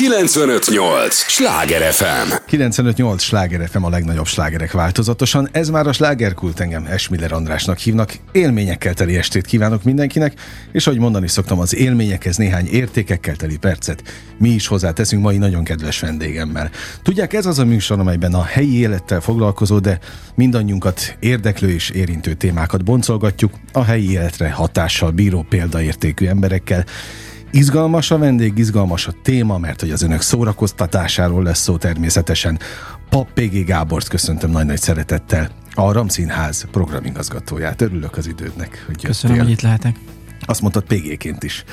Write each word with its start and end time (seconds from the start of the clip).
958! 0.00 1.14
Sláger 1.14 1.92
FM! 1.92 2.32
958! 2.46 3.22
Sláger 3.22 3.68
FM 3.68 3.82
a 3.82 3.88
legnagyobb 3.88 4.26
slágerek 4.26 4.72
változatosan. 4.72 5.48
Ez 5.52 5.68
már 5.68 5.86
a 5.86 5.92
slágerkult 5.92 6.60
engem 6.60 6.86
Esmiller 6.86 7.32
Andrásnak 7.32 7.78
hívnak. 7.78 8.18
Élményekkel 8.32 8.94
teli 8.94 9.16
estét 9.16 9.46
kívánok 9.46 9.82
mindenkinek, 9.82 10.40
és 10.72 10.86
ahogy 10.86 10.98
mondani 10.98 11.28
szoktam, 11.28 11.58
az 11.58 11.74
élményekhez 11.74 12.36
néhány 12.36 12.66
értékekkel 12.66 13.36
teli 13.36 13.56
percet 13.56 14.02
mi 14.38 14.48
is 14.48 14.66
hozzáteszünk 14.66 15.22
mai 15.22 15.38
nagyon 15.38 15.64
kedves 15.64 16.00
vendégemmel. 16.00 16.70
Tudják, 17.02 17.32
ez 17.32 17.46
az 17.46 17.58
a 17.58 17.64
műsor, 17.64 17.98
amelyben 17.98 18.34
a 18.34 18.44
helyi 18.44 18.78
élettel 18.78 19.20
foglalkozó, 19.20 19.78
de 19.78 19.98
mindannyiunkat 20.34 21.16
érdeklő 21.18 21.70
és 21.70 21.90
érintő 21.90 22.34
témákat 22.34 22.84
boncolgatjuk, 22.84 23.52
a 23.72 23.84
helyi 23.84 24.10
életre 24.10 24.50
hatással 24.50 25.10
bíró 25.10 25.46
példaértékű 25.48 26.26
emberekkel, 26.26 26.84
Izgalmas 27.52 28.10
a 28.10 28.18
vendég, 28.18 28.58
izgalmas 28.58 29.06
a 29.06 29.12
téma, 29.22 29.58
mert 29.58 29.80
hogy 29.80 29.90
az 29.90 30.02
önök 30.02 30.20
szórakoztatásáról 30.20 31.42
lesz 31.42 31.60
szó 31.60 31.76
természetesen. 31.76 32.58
Pap 33.08 33.32
P.G. 33.32 33.64
Gábort 33.64 34.08
köszöntöm 34.08 34.50
nagy-nagy 34.50 34.80
szeretettel, 34.80 35.50
a 35.74 35.92
Ramszínház 35.92 36.66
programigazgatóját. 36.70 37.80
Örülök 37.80 38.16
az 38.16 38.26
idődnek, 38.26 38.84
hogy 38.86 38.94
jöttél. 38.94 39.10
Köszönöm, 39.10 39.38
hogy 39.38 39.50
itt 39.50 39.60
lehetek. 39.60 39.96
Azt 40.40 40.60
mondtad 40.60 40.84
PG-ként 40.84 41.42
is. 41.42 41.64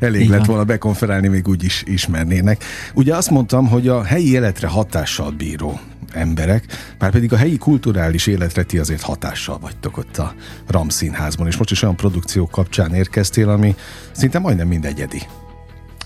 Elég 0.00 0.20
Igen. 0.20 0.36
lett 0.36 0.46
volna 0.46 0.64
bekonferálni, 0.64 1.28
még 1.28 1.48
úgy 1.48 1.64
is 1.64 1.82
ismernének. 1.86 2.64
Ugye 2.94 3.16
azt 3.16 3.30
mondtam, 3.30 3.68
hogy 3.68 3.88
a 3.88 4.04
helyi 4.04 4.32
életre 4.32 4.66
hatással 4.66 5.30
bíró 5.30 5.80
emberek, 6.14 6.64
már 6.98 7.10
pedig 7.10 7.32
a 7.32 7.36
helyi 7.36 7.58
kulturális 7.58 8.26
életre 8.26 8.62
ti 8.62 8.78
azért 8.78 9.02
hatással 9.02 9.58
vagytok 9.58 9.96
ott 9.96 10.18
a 10.18 10.34
RAM 10.66 10.88
színházban, 10.88 11.46
és 11.46 11.56
most 11.56 11.70
is 11.70 11.82
olyan 11.82 11.96
produkciók 11.96 12.50
kapcsán 12.50 12.94
érkeztél, 12.94 13.48
ami 13.48 13.74
szinte 14.12 14.38
majdnem 14.38 14.68
mind 14.68 14.84
egyedi. 14.84 15.22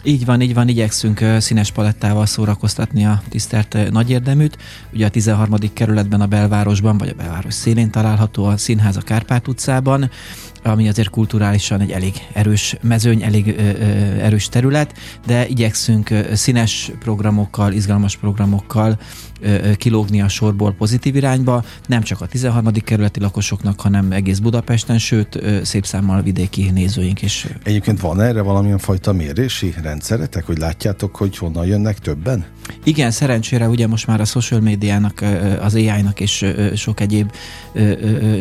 Így 0.07 0.25
van, 0.25 0.41
így 0.41 0.55
van, 0.55 0.69
igyekszünk 0.69 1.25
színes 1.39 1.71
palettával 1.71 2.27
szórakoztatni 2.27 3.07
a 3.07 3.23
tisztelt 3.29 3.91
nagyérdeműt. 3.91 4.59
Ugye 4.93 5.07
a 5.07 5.09
13. 5.09 5.55
kerületben 5.73 6.21
a 6.21 6.27
belvárosban, 6.27 6.99
vagy 6.99 7.09
a 7.09 7.15
belváros 7.15 7.55
szélén 7.55 7.91
található 7.91 8.45
a 8.45 8.57
színház 8.57 8.97
a 8.97 9.01
Kárpát 9.01 9.49
utcában, 9.49 10.11
ami 10.63 10.89
azért 10.89 11.11
kulturálisan 11.11 11.81
egy 11.81 11.91
elég 11.91 12.15
erős 12.33 12.77
mezőny, 12.83 13.23
elég 13.23 13.47
ö, 13.47 13.63
ö, 13.63 13.85
erős 14.21 14.49
terület, 14.49 14.95
de 15.27 15.49
igyekszünk 15.49 16.11
színes 16.33 16.91
programokkal, 16.99 17.73
izgalmas 17.73 18.17
programokkal 18.17 18.99
kilógni 19.77 20.21
a 20.21 20.29
sorból 20.29 20.73
pozitív 20.73 21.17
irányba, 21.17 21.65
nem 21.87 22.03
csak 22.03 22.21
a 22.21 22.27
13. 22.27 22.73
kerületi 22.73 23.21
lakosoknak, 23.21 23.81
hanem 23.81 24.13
egész 24.13 24.39
Budapesten, 24.39 24.99
sőt 24.99 25.39
szép 25.63 25.87
számmal 25.87 26.23
vidéki 26.23 26.71
nézőink 26.71 27.23
is. 27.23 27.47
Egyébként 27.63 28.01
van 28.01 28.21
erre 28.21 28.41
valamilyen 28.41 28.79
fajta 28.79 29.13
mérési 29.13 29.75
rendszeretek, 29.97 30.47
hogy 30.47 30.59
látjátok, 30.59 31.17
hogy 31.17 31.37
honnan 31.37 31.67
jönnek 31.67 31.99
többen? 31.99 32.45
Igen, 32.85 33.11
szerencsére 33.11 33.69
ugye 33.69 33.87
most 33.87 34.07
már 34.07 34.21
a 34.21 34.25
social 34.25 34.61
médiának, 34.61 35.25
az 35.61 35.75
AI-nak 35.75 36.21
és 36.21 36.45
sok 36.75 37.01
egyéb 37.01 37.33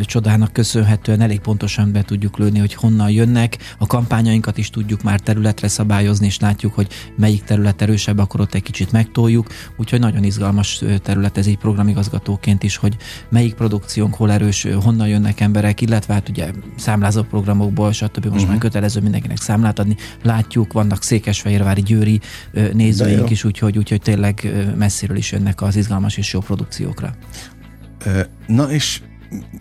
csodának 0.02 0.52
köszönhetően 0.52 1.20
elég 1.20 1.40
pontosan 1.40 1.92
be 1.92 2.02
tudjuk 2.02 2.38
lőni, 2.38 2.58
hogy 2.58 2.74
honnan 2.74 3.10
jönnek. 3.10 3.56
A 3.78 3.86
kampányainkat 3.86 4.58
is 4.58 4.70
tudjuk 4.70 5.02
már 5.02 5.20
területre 5.20 5.68
szabályozni, 5.68 6.26
és 6.26 6.38
látjuk, 6.38 6.74
hogy 6.74 6.86
melyik 7.16 7.44
terület 7.44 7.82
erősebb, 7.82 8.18
akkor 8.18 8.40
ott 8.40 8.54
egy 8.54 8.62
kicsit 8.62 8.92
megtoljuk. 8.92 9.46
Úgyhogy 9.76 10.00
nagyon 10.00 10.24
izgalmas 10.24 10.82
terület 11.02 11.38
ez 11.38 11.46
így 11.46 11.58
programigazgatóként 11.58 12.62
is, 12.62 12.76
hogy 12.76 12.96
melyik 13.28 13.54
produkciónk 13.54 14.14
hol 14.14 14.32
erős, 14.32 14.66
honnan 14.82 15.08
jönnek 15.08 15.40
emberek, 15.40 15.80
illetve 15.80 16.14
hát 16.14 16.28
ugye 16.28 16.50
számlázó 16.76 17.22
programokból, 17.22 17.92
stb. 17.92 18.24
Most 18.24 18.34
uh-huh. 18.34 18.48
már 18.48 18.58
kötelező 18.58 19.00
mindenkinek 19.00 19.40
számlát 19.40 19.78
adni. 19.78 19.96
Látjuk, 20.22 20.72
vannak 20.72 21.02
székesfehérvári 21.46 21.82
győri 21.82 22.20
nézőink 22.72 23.30
is, 23.30 23.44
úgyhogy, 23.44 23.78
úgyhogy 23.78 24.00
tényleg 24.00 24.52
messziről 24.76 25.16
is 25.16 25.32
jönnek 25.32 25.62
az 25.62 25.76
izgalmas 25.76 26.16
és 26.16 26.32
jó 26.32 26.40
produkciókra. 26.40 27.14
Na 28.46 28.70
és 28.70 29.00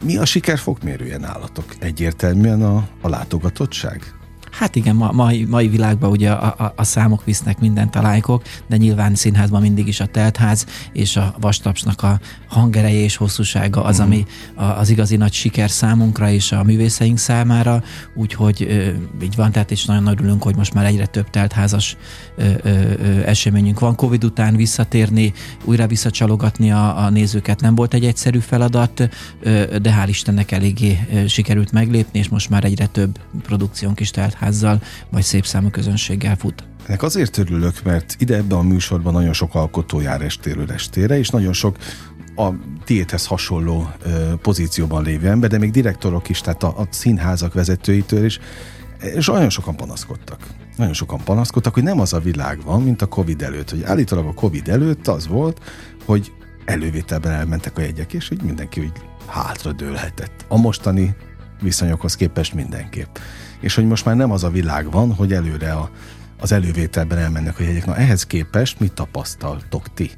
mi 0.04 0.18
a 0.18 0.26
siker 0.26 0.58
fokmérője 0.58 1.18
nálatok? 1.18 1.76
Egyértelműen 1.80 2.62
a, 2.62 2.88
a 3.02 3.10
látogatottság? 3.10 4.14
Hát 4.58 4.76
igen, 4.76 4.96
ma, 4.96 5.12
mai, 5.12 5.46
mai 5.46 5.68
világban 5.68 6.10
ugye 6.10 6.32
a, 6.32 6.56
a, 6.58 6.74
a 6.76 6.84
számok 6.84 7.24
visznek 7.26 7.60
mindent 7.60 7.96
a 7.96 8.02
lájkok, 8.02 8.44
de 8.68 8.78
nyilván 8.78 9.16
színházban 9.16 9.62
mindig 9.62 9.88
is 9.88 10.00
a 10.00 10.06
teltház 10.06 10.66
és 10.94 11.16
a 11.16 11.36
vastapsnak 11.40 12.02
a 12.04 12.20
hangereje 12.48 13.00
és 13.00 13.16
hosszúsága 13.16 13.84
az, 13.84 14.00
mm. 14.00 14.04
ami 14.04 14.26
a, 14.56 14.64
az 14.64 14.90
igazi 14.90 15.16
nagy 15.16 15.34
siker 15.34 15.70
számunkra 15.70 16.30
és 16.30 16.52
a 16.52 16.64
művészeink 16.64 17.18
számára, 17.18 17.84
úgyhogy 18.14 18.66
ö, 18.70 19.24
így 19.24 19.36
van, 19.36 19.52
tehát 19.52 19.72
is 19.72 19.86
nagyon 19.86 20.08
örülünk, 20.08 20.44
hogy 20.44 20.56
most 20.56 20.74
már 20.74 20.86
egyre 20.86 21.06
több 21.06 21.30
teltházas 21.30 21.98
ö, 22.36 22.44
ö, 22.64 22.70
ö, 22.70 23.26
eseményünk 23.26 23.80
van. 23.80 23.96
Covid 23.96 24.24
után 24.24 24.56
visszatérni, 24.56 25.34
újra 25.64 25.88
visszacsalogatni 25.88 26.72
a, 26.72 26.98
a 26.98 27.10
nézőket 27.10 27.62
nem 27.62 27.76
volt 27.76 27.94
egy 27.94 28.06
egyszerű 28.06 28.40
feladat, 28.40 29.10
ö, 29.42 29.78
de 29.82 29.96
hál' 30.00 30.08
Istennek 30.08 30.52
eléggé 30.52 31.08
ö, 31.14 31.28
sikerült 31.28 31.72
meglépni, 31.72 32.20
és 32.20 32.30
most 32.30 32.50
már 32.50 32.64
egyre 32.64 32.86
több 32.86 33.20
produkciónk 33.44 34.00
is 34.00 34.10
teltház 34.12 34.45
színházzal, 34.52 34.82
vagy 35.10 35.24
szép 35.24 35.46
számú 35.46 35.70
közönséggel 35.70 36.36
fut. 36.36 36.64
Ennek 36.86 37.04
azért 37.04 37.38
örülök, 37.38 37.84
mert 37.84 38.16
ide 38.20 38.36
ebben 38.36 38.58
a 38.58 38.62
műsorban 38.62 39.14
nagyon 39.14 39.34
sok 39.34 39.56
alkotó 39.56 40.00
jár 40.00 40.22
estéről 40.22 40.72
estére, 40.72 41.18
és 41.18 41.30
nagyon 41.30 41.54
sok 41.54 41.78
a 42.36 42.50
tiédhez 42.84 43.26
hasonló 43.26 43.90
ö, 44.04 44.34
pozícióban 44.42 45.04
lévő 45.04 45.28
ember, 45.28 45.50
de 45.50 45.58
még 45.58 45.72
direktorok 45.72 46.30
is, 46.30 46.42
tehát 46.42 46.64
a, 46.64 46.68
a 46.68 46.88
színházak 46.90 47.54
vezetőitől 47.54 48.26
is, 48.26 48.40
és 49.00 49.30
olyan 49.30 49.50
sokan 49.50 49.76
panaszkodtak. 49.76 50.40
Nagyon 50.78 50.94
sokan 50.94 51.20
panaszkodtak, 51.24 51.74
hogy 51.74 51.84
nem 51.84 52.00
az 52.00 52.14
a 52.14 52.20
világ 52.20 52.64
van, 52.64 52.82
mint 52.82 53.02
a 53.02 53.06
Covid 53.06 53.42
előtt. 53.42 53.70
Hogy 53.70 53.84
állítólag 53.84 54.26
a 54.26 54.34
Covid 54.34 54.68
előtt 54.68 55.08
az 55.08 55.28
volt, 55.28 55.60
hogy 56.06 56.32
elővételben 56.66 57.32
elmentek 57.32 57.78
a 57.78 57.82
jegyek, 57.82 58.14
és 58.14 58.28
hogy 58.28 58.42
mindenki 58.42 58.80
úgy 58.80 58.92
hátra 59.28 59.72
dőlhetett. 59.72 60.46
A 60.48 60.58
mostani 60.58 61.16
viszonyokhoz 61.62 62.16
képest 62.16 62.54
mindenképp 62.54 63.16
és 63.60 63.76
hogy 63.76 63.88
most 63.88 64.06
már 64.06 64.16
nem 64.16 64.32
az 64.32 64.44
a 64.44 64.50
világ 64.50 64.92
van, 64.92 65.14
hogy 65.14 65.34
előre 65.34 65.72
a, 65.72 65.90
az 66.40 66.52
elővételben 66.52 67.18
elmennek 67.18 67.60
a 67.60 67.64
jegyek. 67.64 67.86
Na 67.86 67.96
ehhez 67.96 68.26
képest 68.26 68.80
mit 68.80 68.94
tapasztaltok 68.94 69.94
ti? 69.94 70.12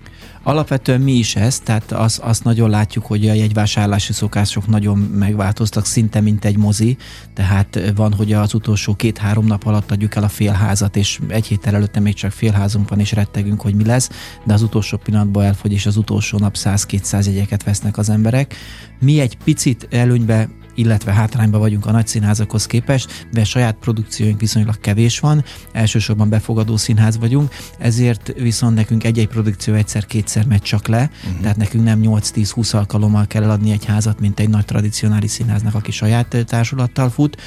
Alapvetően 0.44 1.02
mi 1.02 1.12
is 1.12 1.36
ez, 1.36 1.60
tehát 1.60 1.92
azt, 1.92 2.20
azt 2.20 2.44
nagyon 2.44 2.70
látjuk, 2.70 3.06
hogy 3.06 3.30
a 3.30 3.34
jegyvásárlási 3.34 4.14
szokások 4.14 4.68
nagyon 4.68 4.98
megváltoztak, 4.98 5.86
szinte 5.86 6.22
mint 6.22 6.46
egy 6.46 6.58
mozi, 6.58 6.98
tehát 7.34 7.94
van, 7.96 8.14
hogy 8.14 8.34
az 8.34 8.54
utolsó 8.54 8.96
két-három 8.96 9.46
nap 9.46 9.66
alatt 9.66 9.92
adjuk 9.92 10.16
el 10.16 10.24
a 10.24 10.28
félházat, 10.28 10.96
és 10.96 11.20
egy 11.28 11.46
héttel 11.48 11.76
előtte 11.76 12.00
még 12.00 12.14
csak 12.14 12.32
félházunk 12.32 12.90
van, 12.90 13.00
és 13.00 13.12
rettegünk, 13.12 13.62
hogy 13.62 13.76
mi 13.76 13.86
lesz, 13.86 14.10
de 14.44 14.54
az 14.54 14.62
utolsó 14.62 14.98
pillanatban 14.98 15.44
elfogy, 15.44 15.72
és 15.72 15.86
az 15.86 15.98
utolsó 15.98 16.38
nap 16.38 16.56
100-200 16.58 17.26
jegyeket 17.26 17.64
vesznek 17.64 17.98
az 17.98 18.10
emberek. 18.10 18.56
Mi 19.00 19.20
egy 19.20 19.38
picit 19.44 19.88
előnybe 19.92 20.50
illetve 20.78 21.14
hátrányban 21.14 21.60
vagyunk 21.60 21.86
a 21.86 21.92
nagy 21.92 22.08
színházakhoz 22.08 22.66
képest, 22.66 23.28
de 23.32 23.44
saját 23.44 23.76
produkcióink 23.76 24.40
viszonylag 24.40 24.80
kevés 24.80 25.20
van, 25.20 25.44
elsősorban 25.72 26.30
befogadó 26.30 26.78
színház 26.78 27.18
vagyunk, 27.18 27.54
ezért 27.78 28.34
viszont 28.36 28.76
nekünk 28.76 29.04
egy-egy 29.04 29.28
produkció 29.28 29.74
egyszer-kétszer 29.74 30.46
megy 30.46 30.62
csak 30.62 30.88
le, 30.88 31.10
uh-huh. 31.26 31.42
tehát 31.42 31.58
nekünk 31.58 31.84
nem 31.84 32.00
8-10-20 32.04 32.76
alkalommal 32.76 33.28
kell 33.28 33.44
eladni 33.44 33.72
egy 33.72 33.86
házat, 33.86 34.20
mint 34.20 34.40
egy 34.40 34.50
nagy 34.50 34.66
tradicionális 34.66 35.32
színháznak, 35.32 35.76
aki 35.76 35.92
saját 35.92 36.46
társulattal 36.46 37.10
fut, 37.10 37.38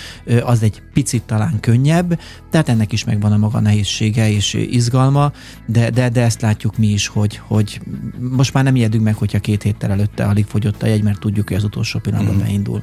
az 0.43 0.63
egy 0.63 0.83
picit 0.93 1.23
talán 1.23 1.61
könnyebb, 1.61 2.21
tehát 2.51 2.69
ennek 2.69 2.93
is 2.93 3.05
megvan 3.05 3.33
a 3.33 3.37
maga 3.37 3.61
nehézsége 3.61 4.31
és 4.31 4.55
izgalma, 4.55 5.33
de, 5.67 5.91
de, 5.91 6.09
de 6.09 6.23
ezt 6.23 6.41
látjuk 6.41 6.79
mi 6.79 6.87
is, 6.87 7.07
hogy, 7.07 7.41
hogy 7.47 7.81
most 8.19 8.53
már 8.53 8.65
nem 8.65 8.77
ijedünk 8.77 9.05
meg, 9.05 9.15
hogyha 9.15 9.39
két 9.39 9.63
héttel 9.63 9.91
előtte 9.91 10.25
alig 10.25 10.45
fogyott 10.47 10.83
a 10.83 10.87
jegy, 10.87 11.03
mert 11.03 11.21
tudjuk, 11.21 11.49
hogy 11.49 11.57
az 11.57 11.65
utolsó 11.65 11.99
pillanatban 11.99 12.35
uh-huh. 12.35 12.49
beindul 12.49 12.83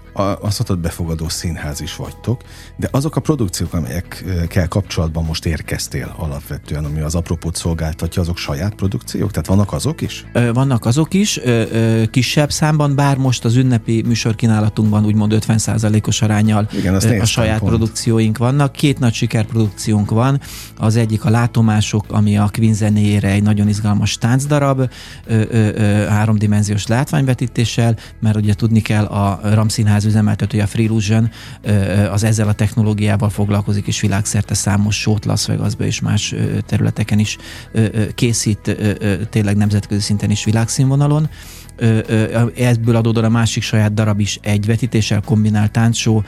a, 0.13 0.21
azt 0.21 0.41
mondtad, 0.41 0.79
befogadó 0.79 1.29
színház 1.29 1.81
is 1.81 1.95
vagytok, 1.95 2.41
de 2.77 2.87
azok 2.91 3.15
a 3.15 3.19
produkciók, 3.19 3.73
amelyekkel 3.73 4.67
kapcsolatban 4.67 5.23
most 5.23 5.45
érkeztél 5.45 6.13
alapvetően, 6.17 6.85
ami 6.85 6.99
az 6.99 7.15
apropót 7.15 7.55
szolgáltatja, 7.55 8.21
azok 8.21 8.37
saját 8.37 8.75
produkciók? 8.75 9.31
Tehát 9.31 9.47
vannak 9.47 9.73
azok 9.73 10.01
is? 10.01 10.25
Vannak 10.53 10.85
azok 10.85 11.13
is, 11.13 11.39
kisebb 12.11 12.51
számban, 12.51 12.95
bár 12.95 13.17
most 13.17 13.45
az 13.45 13.55
ünnepi 13.55 14.03
műsorkínálatunkban 14.05 15.05
úgymond 15.05 15.35
50%-os 15.39 16.21
arányal 16.21 16.67
Igen, 16.77 16.95
a 16.95 17.25
saját 17.25 17.59
pont. 17.59 17.71
produkcióink 17.71 18.37
vannak. 18.37 18.71
Két 18.71 18.99
nagy 18.99 19.13
sikerprodukciónk 19.13 20.09
van, 20.09 20.39
az 20.77 20.95
egyik 20.95 21.25
a 21.25 21.29
Látomások, 21.29 22.05
ami 22.07 22.37
a 22.37 22.49
Queen 22.53 22.73
zenéjére 22.73 23.29
egy 23.29 23.43
nagyon 23.43 23.67
izgalmas 23.67 24.17
táncdarab, 24.17 24.89
háromdimenziós 26.09 26.87
látványvetítéssel, 26.87 27.97
mert 28.19 28.35
ugye 28.35 28.53
tudni 28.53 28.81
kell 28.81 29.05
a 29.05 29.39
Ramszínház 29.53 30.00
színház 30.01 30.05
üzemeltetője, 30.05 30.63
a 30.63 30.67
Freelusion, 30.67 31.29
az 32.11 32.23
ezzel 32.23 32.47
a 32.47 32.53
technológiával 32.53 33.29
foglalkozik, 33.29 33.87
és 33.87 34.01
világszerte 34.01 34.53
számos 34.53 34.99
sót 34.99 35.25
Las 35.25 35.45
Vegasba 35.45 35.85
és 35.85 35.99
más 35.99 36.35
területeken 36.65 37.19
is 37.19 37.37
készít, 38.15 38.77
tényleg 39.29 39.55
nemzetközi 39.55 40.01
szinten 40.01 40.31
is 40.31 40.43
világszínvonalon. 40.43 41.29
Ebből 42.55 42.95
adódóan 42.95 43.25
a 43.25 43.29
másik 43.29 43.63
saját 43.63 43.93
darab 43.93 44.19
is 44.19 44.39
egy 44.41 44.65
vetítéssel 44.65 45.21
kombinált 45.21 45.71
táncsó, 45.71 46.23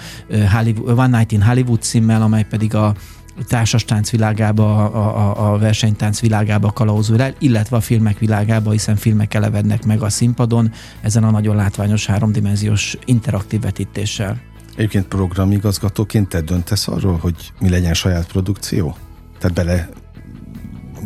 One 0.85 1.17
Night 1.17 1.31
in 1.31 1.41
Hollywood 1.41 1.81
címmel, 1.81 2.21
amely 2.21 2.45
pedig 2.49 2.75
a 2.75 2.95
társas 3.47 3.85
tánc 3.85 4.09
világába, 4.09 4.85
a, 4.85 5.17
a, 5.17 5.53
a 5.53 5.57
versenytánc 5.57 6.19
világába 6.19 6.71
kalauzul 6.71 7.21
el, 7.21 7.33
illetve 7.39 7.75
a 7.77 7.81
filmek 7.81 8.19
világába, 8.19 8.71
hiszen 8.71 8.95
filmek 8.95 9.33
elevednek 9.33 9.85
meg 9.85 10.01
a 10.01 10.09
színpadon 10.09 10.71
ezen 11.01 11.23
a 11.23 11.31
nagyon 11.31 11.55
látványos 11.55 12.05
háromdimenziós 12.05 12.97
interaktív 13.05 13.61
vetítéssel. 13.61 14.41
Egyébként 14.75 15.05
programigazgatóként 15.05 16.27
te 16.29 16.41
döntesz 16.41 16.87
arról, 16.87 17.17
hogy 17.17 17.35
mi 17.59 17.69
legyen 17.69 17.93
saját 17.93 18.27
produkció? 18.27 18.97
Tehát 19.39 19.55
bele 19.55 19.89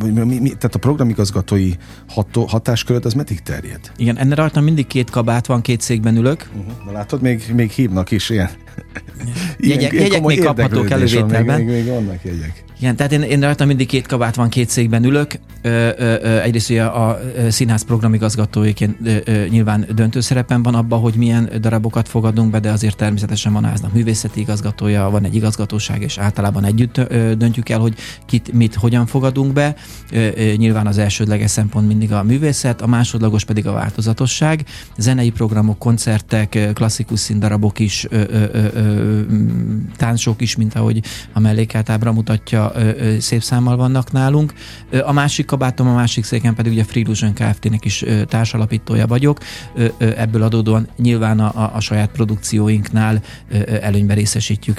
mi, 0.04 0.40
mi, 0.40 0.50
tehát 0.50 0.76
a 0.76 0.80
programigazgatói 0.80 1.72
ható, 2.08 2.46
hatásköröd 2.46 3.06
az 3.06 3.14
meddig 3.14 3.42
terjed? 3.42 3.92
Igen, 3.98 4.18
ennek 4.18 4.38
rajtam 4.38 4.64
mindig 4.64 4.88
két 4.88 5.10
kabát 5.10 5.46
van, 5.46 5.62
két 5.62 5.82
székben 5.82 6.16
ülök. 6.16 6.50
Uh-huh. 6.58 6.86
Na 6.86 6.92
látod, 6.92 7.22
még, 7.22 7.44
még 7.54 7.72
hívnak 7.72 8.12
is 8.12 8.30
ilyen. 8.30 8.50
Jegyek, 9.60 9.94
ilyen 9.94 10.22
még 10.22 10.44
kaphatók 10.44 10.90
elővételben. 10.90 11.58
Még, 11.62 11.66
még, 11.66 11.76
még 11.76 11.86
vannak 11.86 12.24
jegyek. 12.24 12.66
Igen, 12.80 12.96
tehát 12.96 13.12
én, 13.12 13.22
én 13.22 13.42
rajtam 13.42 13.68
mindig 13.68 13.88
két 13.88 14.08
kabát 14.08 14.36
van, 14.36 14.50
két 14.50 14.70
székben 14.70 15.04
ülök. 15.04 15.32
Ö, 15.62 15.90
ö, 15.98 16.16
ö, 16.22 16.40
egyrészt 16.40 16.70
ugye 16.70 16.84
a, 16.84 17.10
a 17.10 17.20
színház 17.50 17.82
programigazgatóiként 17.82 18.98
ö, 19.04 19.18
ö, 19.26 19.46
nyilván 19.48 19.88
döntő 19.96 20.20
szerepen 20.20 20.64
van 20.64 20.76
abban, 20.76 21.00
hogy 21.00 21.16
milyen 21.16 21.50
darabokat 21.62 22.08
fogadunk 22.08 22.52
be, 22.52 22.60
de 22.60 22.72
azért 22.72 22.98
természetesen 22.98 23.54
van 23.54 23.64
háznak 23.66 23.94
művészeti 23.94 24.40
igazgatója, 24.40 25.10
van 25.10 25.26
egy 25.26 25.36
igazgatóság, 25.36 26.02
és 26.02 26.18
általában 26.18 26.66
együtt 26.66 26.98
ö, 26.98 27.32
döntjük 27.38 27.70
el, 27.70 27.80
hogy 27.80 27.94
kit, 28.26 28.54
mit, 28.54 28.76
hogyan 28.76 29.06
fogadunk 29.06 29.54
be. 29.54 29.76
Ö, 30.12 30.28
ö, 30.36 30.54
nyilván 30.56 30.88
az 30.88 30.98
elsődleges 30.98 31.52
szempont 31.52 31.88
mindig 31.88 32.12
a 32.12 32.24
művészet, 32.24 32.82
a 32.82 32.88
másodlagos 32.88 33.46
pedig 33.46 33.68
a 33.68 33.72
változatosság. 33.72 34.66
Zenei 34.98 35.30
programok, 35.30 35.80
koncertek, 35.80 36.70
klasszikus 36.74 37.20
színdarabok 37.20 37.80
is, 37.80 38.06
ö, 38.10 38.22
ö, 38.30 38.67
ö, 38.74 39.22
táncok 39.96 40.42
is, 40.42 40.56
mint 40.56 40.76
ahogy 40.76 41.02
a 41.34 41.40
mellékátábra 41.40 42.12
mutatja, 42.12 42.72
szép 43.20 43.44
számmal 43.44 43.76
vannak 43.76 44.12
nálunk. 44.12 44.54
A 45.04 45.12
másik 45.12 45.46
kabátom, 45.46 45.88
a 45.88 45.94
másik 45.94 46.24
széken 46.24 46.56
pedig 46.56 46.72
ugye 46.72 46.84
Free 46.84 47.02
Illusion 47.02 47.34
Kft-nek 47.34 47.86
is 47.86 48.06
társalapítója 48.28 49.08
vagyok. 49.08 49.40
Ebből 49.98 50.44
adódóan 50.44 50.88
nyilván 50.98 51.40
a, 51.40 51.76
a 51.76 51.80
saját 51.80 52.10
produkcióinknál 52.10 53.22
előnybe 53.82 54.14
részesítjük 54.14 54.78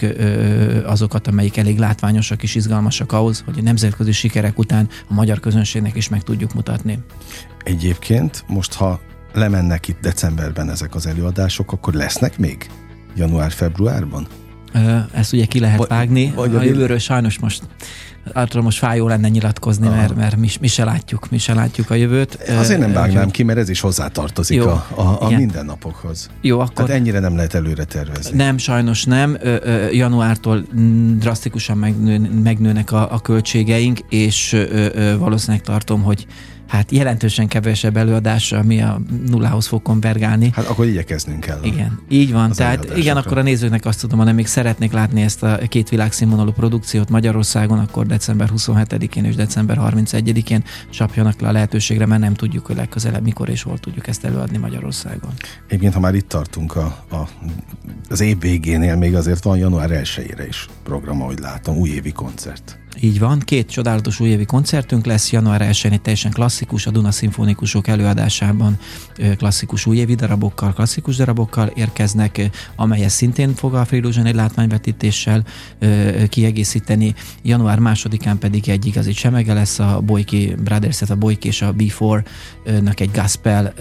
azokat, 0.85 1.27
amelyik 1.27 1.57
elég 1.57 1.79
látványosak 1.79 2.43
és 2.43 2.55
izgalmasak 2.55 3.13
ahhoz, 3.13 3.43
hogy 3.45 3.59
a 3.59 3.63
nemzetközi 3.63 4.13
sikerek 4.13 4.59
után 4.59 4.89
a 5.09 5.15
magyar 5.15 5.41
közönségnek 5.41 5.97
is 5.97 6.09
meg 6.09 6.23
tudjuk 6.23 6.55
mutatni. 6.55 6.99
Egyébként 7.65 8.45
most, 8.47 8.75
ha 8.75 9.01
lemennek 9.33 9.89
itt 9.89 10.01
decemberben 10.01 10.71
ezek 10.71 10.95
az 10.95 11.07
előadások, 11.07 11.73
akkor 11.73 11.95
lesznek 11.95 12.39
még 12.39 12.71
január-februárban? 13.17 14.27
Ezt 15.13 15.33
ugye 15.33 15.45
ki 15.45 15.61
lehet 15.61 15.87
vágni. 15.87 16.33
Vagy 16.35 16.55
a 16.55 16.63
jövőről 16.63 16.99
sajnos 16.99 17.39
most 17.39 17.63
általában 18.25 18.65
most 18.65 18.79
fájó 18.79 19.09
lenne 19.09 19.29
nyilatkozni, 19.29 19.89
mert, 19.89 20.17
mert 20.17 20.37
mi, 20.37 20.49
mi 20.61 20.67
se 20.67 20.85
látjuk, 20.85 21.31
mi 21.31 21.39
se 21.39 21.55
látjuk 21.55 21.91
a 21.91 21.95
jövőt. 21.95 22.39
Azért 22.59 22.81
nem 22.81 22.93
vágnám 22.93 23.31
ki, 23.31 23.43
mert 23.43 23.59
ez 23.59 23.69
is 23.69 23.81
hozzátartozik 23.81 24.57
Jó, 24.57 24.67
a, 24.67 24.87
a, 24.95 25.23
a 25.23 25.29
mindennapokhoz. 25.31 26.31
Jó, 26.41 26.61
akkor... 26.61 26.73
Tehát 26.73 26.91
ennyire 26.91 27.19
nem 27.19 27.37
lehet 27.37 27.55
előre 27.55 27.85
tervezni. 27.85 28.37
Nem, 28.37 28.59
sajnos 28.59 29.05
nem. 29.05 29.39
Januártól 29.93 30.65
drasztikusan 31.19 31.77
megnő, 31.77 32.31
megnőnek 32.43 32.93
a, 32.93 33.13
a 33.13 33.21
költségeink, 33.21 33.99
és 34.09 34.57
valószínűleg 35.19 35.63
tartom, 35.63 36.03
hogy 36.03 36.27
hát 36.69 36.91
jelentősen 36.91 37.49
kevesebb 37.49 37.97
előadás, 37.97 38.53
ami 38.53 38.83
a 38.83 39.01
nullához 39.27 39.67
fog 39.67 39.83
konvergálni. 39.83 40.51
Hát 40.55 40.67
akkor 40.67 40.87
igyekeznünk 40.87 41.41
kell. 41.41 41.59
Igen, 41.63 42.01
így 42.09 42.33
van. 42.33 42.53
Tehát 42.53 42.97
igen, 42.97 43.17
akkor 43.17 43.39
a 43.39 43.43
nézőknek 43.43 43.85
azt 43.85 44.01
tudom, 44.01 44.19
ha 44.19 44.33
még 44.33 44.47
szeretnék 44.47 44.93
látni 44.93 45.23
ezt 45.23 45.43
a 45.43 45.59
két 45.69 45.89
világszínvonalú 45.89 46.53
produkciót 46.53 47.11
Magyarországon, 47.11 47.79
akkor 47.79 48.07
december 48.07 48.51
27-én 48.57 49.25
és 49.25 49.35
december 49.35 49.79
31-én 49.81 50.65
csapjanak 50.91 51.41
le 51.41 51.49
a 51.49 51.53
lehetőségre, 51.53 52.07
mert 52.07 52.21
nem 52.21 52.35
tudjuk, 52.35 52.67
hogy 52.67 52.77
legközelebb 52.77 53.23
mikor 53.23 53.49
és 53.49 53.63
hol 53.63 53.79
tudjuk 53.79 54.07
ezt 54.07 54.25
előadni 54.25 54.59
Magyarországon. 54.59 55.31
Egyébként, 55.67 55.95
ha 55.95 56.01
már 56.01 56.15
itt 56.15 56.29
tartunk 56.29 56.77
a, 56.77 57.05
a, 57.11 57.29
az 58.09 58.21
év 58.21 58.41
végénél, 58.41 58.97
még 58.97 59.15
azért 59.15 59.45
van 59.45 59.59
január 59.59 59.91
1-ére 59.93 60.45
is 60.49 60.67
program, 60.83 61.23
ahogy 61.23 61.39
látom, 61.39 61.77
újévi 61.77 62.13
koncert. 62.13 62.79
Így 63.01 63.19
van, 63.19 63.39
két 63.39 63.71
csodálatos 63.71 64.21
újévi 64.21 64.45
koncertünk 64.45 65.07
lesz, 65.07 65.33
január 65.33 65.63
1 65.63 65.87
egy 65.91 66.01
teljesen 66.01 66.31
klasszikus, 66.31 66.87
a 66.87 66.91
Duna 66.91 67.11
Szimfonikusok 67.11 67.89
előadásában 67.89 68.79
klasszikus 69.37 69.87
újévi 69.87 70.15
darabokkal, 70.15 70.73
klasszikus 70.73 71.17
darabokkal 71.17 71.67
érkeznek, 71.67 72.51
amelyet 72.77 73.11
szintén 73.11 73.55
fog 73.55 73.75
a 73.75 73.85
Freelusion 73.85 74.27
egy 74.27 74.35
látványvetítéssel 74.35 75.45
kiegészíteni. 76.29 77.15
Január 77.43 77.79
másodikán 77.79 78.39
pedig 78.39 78.69
egy 78.69 78.87
igazi 78.87 79.13
csemege 79.13 79.53
lesz 79.53 79.79
a 79.79 80.01
Boyki 80.05 80.55
Brothers, 80.63 81.03
a 81.03 81.17
Boyki 81.17 81.49
és 81.49 81.63
a 81.63 81.75
B4-nak 81.75 83.01
egy 83.01 83.11
gospel 83.11 83.73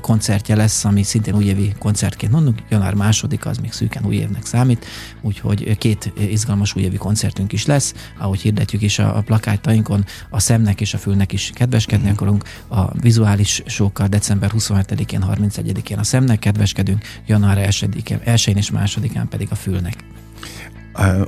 koncertje 0.00 0.56
lesz, 0.56 0.84
ami 0.84 1.02
szintén 1.02 1.34
újévi 1.34 1.74
koncertként 1.78 2.32
mondunk. 2.32 2.62
Január 2.68 2.94
második 2.94 3.46
az 3.46 3.58
még 3.58 3.72
szűken 3.72 4.06
új 4.06 4.14
évnek 4.14 4.46
számít, 4.46 4.84
úgyhogy 5.20 5.78
két 5.78 6.12
izgalmas 6.30 6.76
újévi 6.76 6.96
koncertünk 6.96 7.52
is 7.52 7.66
lesz 7.66 7.94
ahogy 8.18 8.40
hirdetjük 8.40 8.82
is 8.82 8.98
a, 8.98 9.16
a 9.16 9.20
plakátainkon, 9.20 10.04
a 10.30 10.40
szemnek 10.40 10.80
és 10.80 10.94
a 10.94 10.98
fülnek 10.98 11.32
is 11.32 11.50
kedveskedni 11.54 12.08
mm. 12.08 12.12
akarunk. 12.12 12.44
A 12.68 12.98
vizuális 13.00 13.62
sokkal 13.66 14.06
december 14.06 14.50
27-én, 14.54 15.24
31-én 15.30 15.98
a 15.98 16.04
szemnek 16.04 16.38
kedveskedünk, 16.38 17.04
január 17.26 17.68
1-én, 17.70 18.18
1 18.24 18.52
és 18.56 18.70
2-án 18.74 19.26
pedig 19.30 19.48
a 19.50 19.54
fülnek. 19.54 19.94
Uh, 20.98 21.26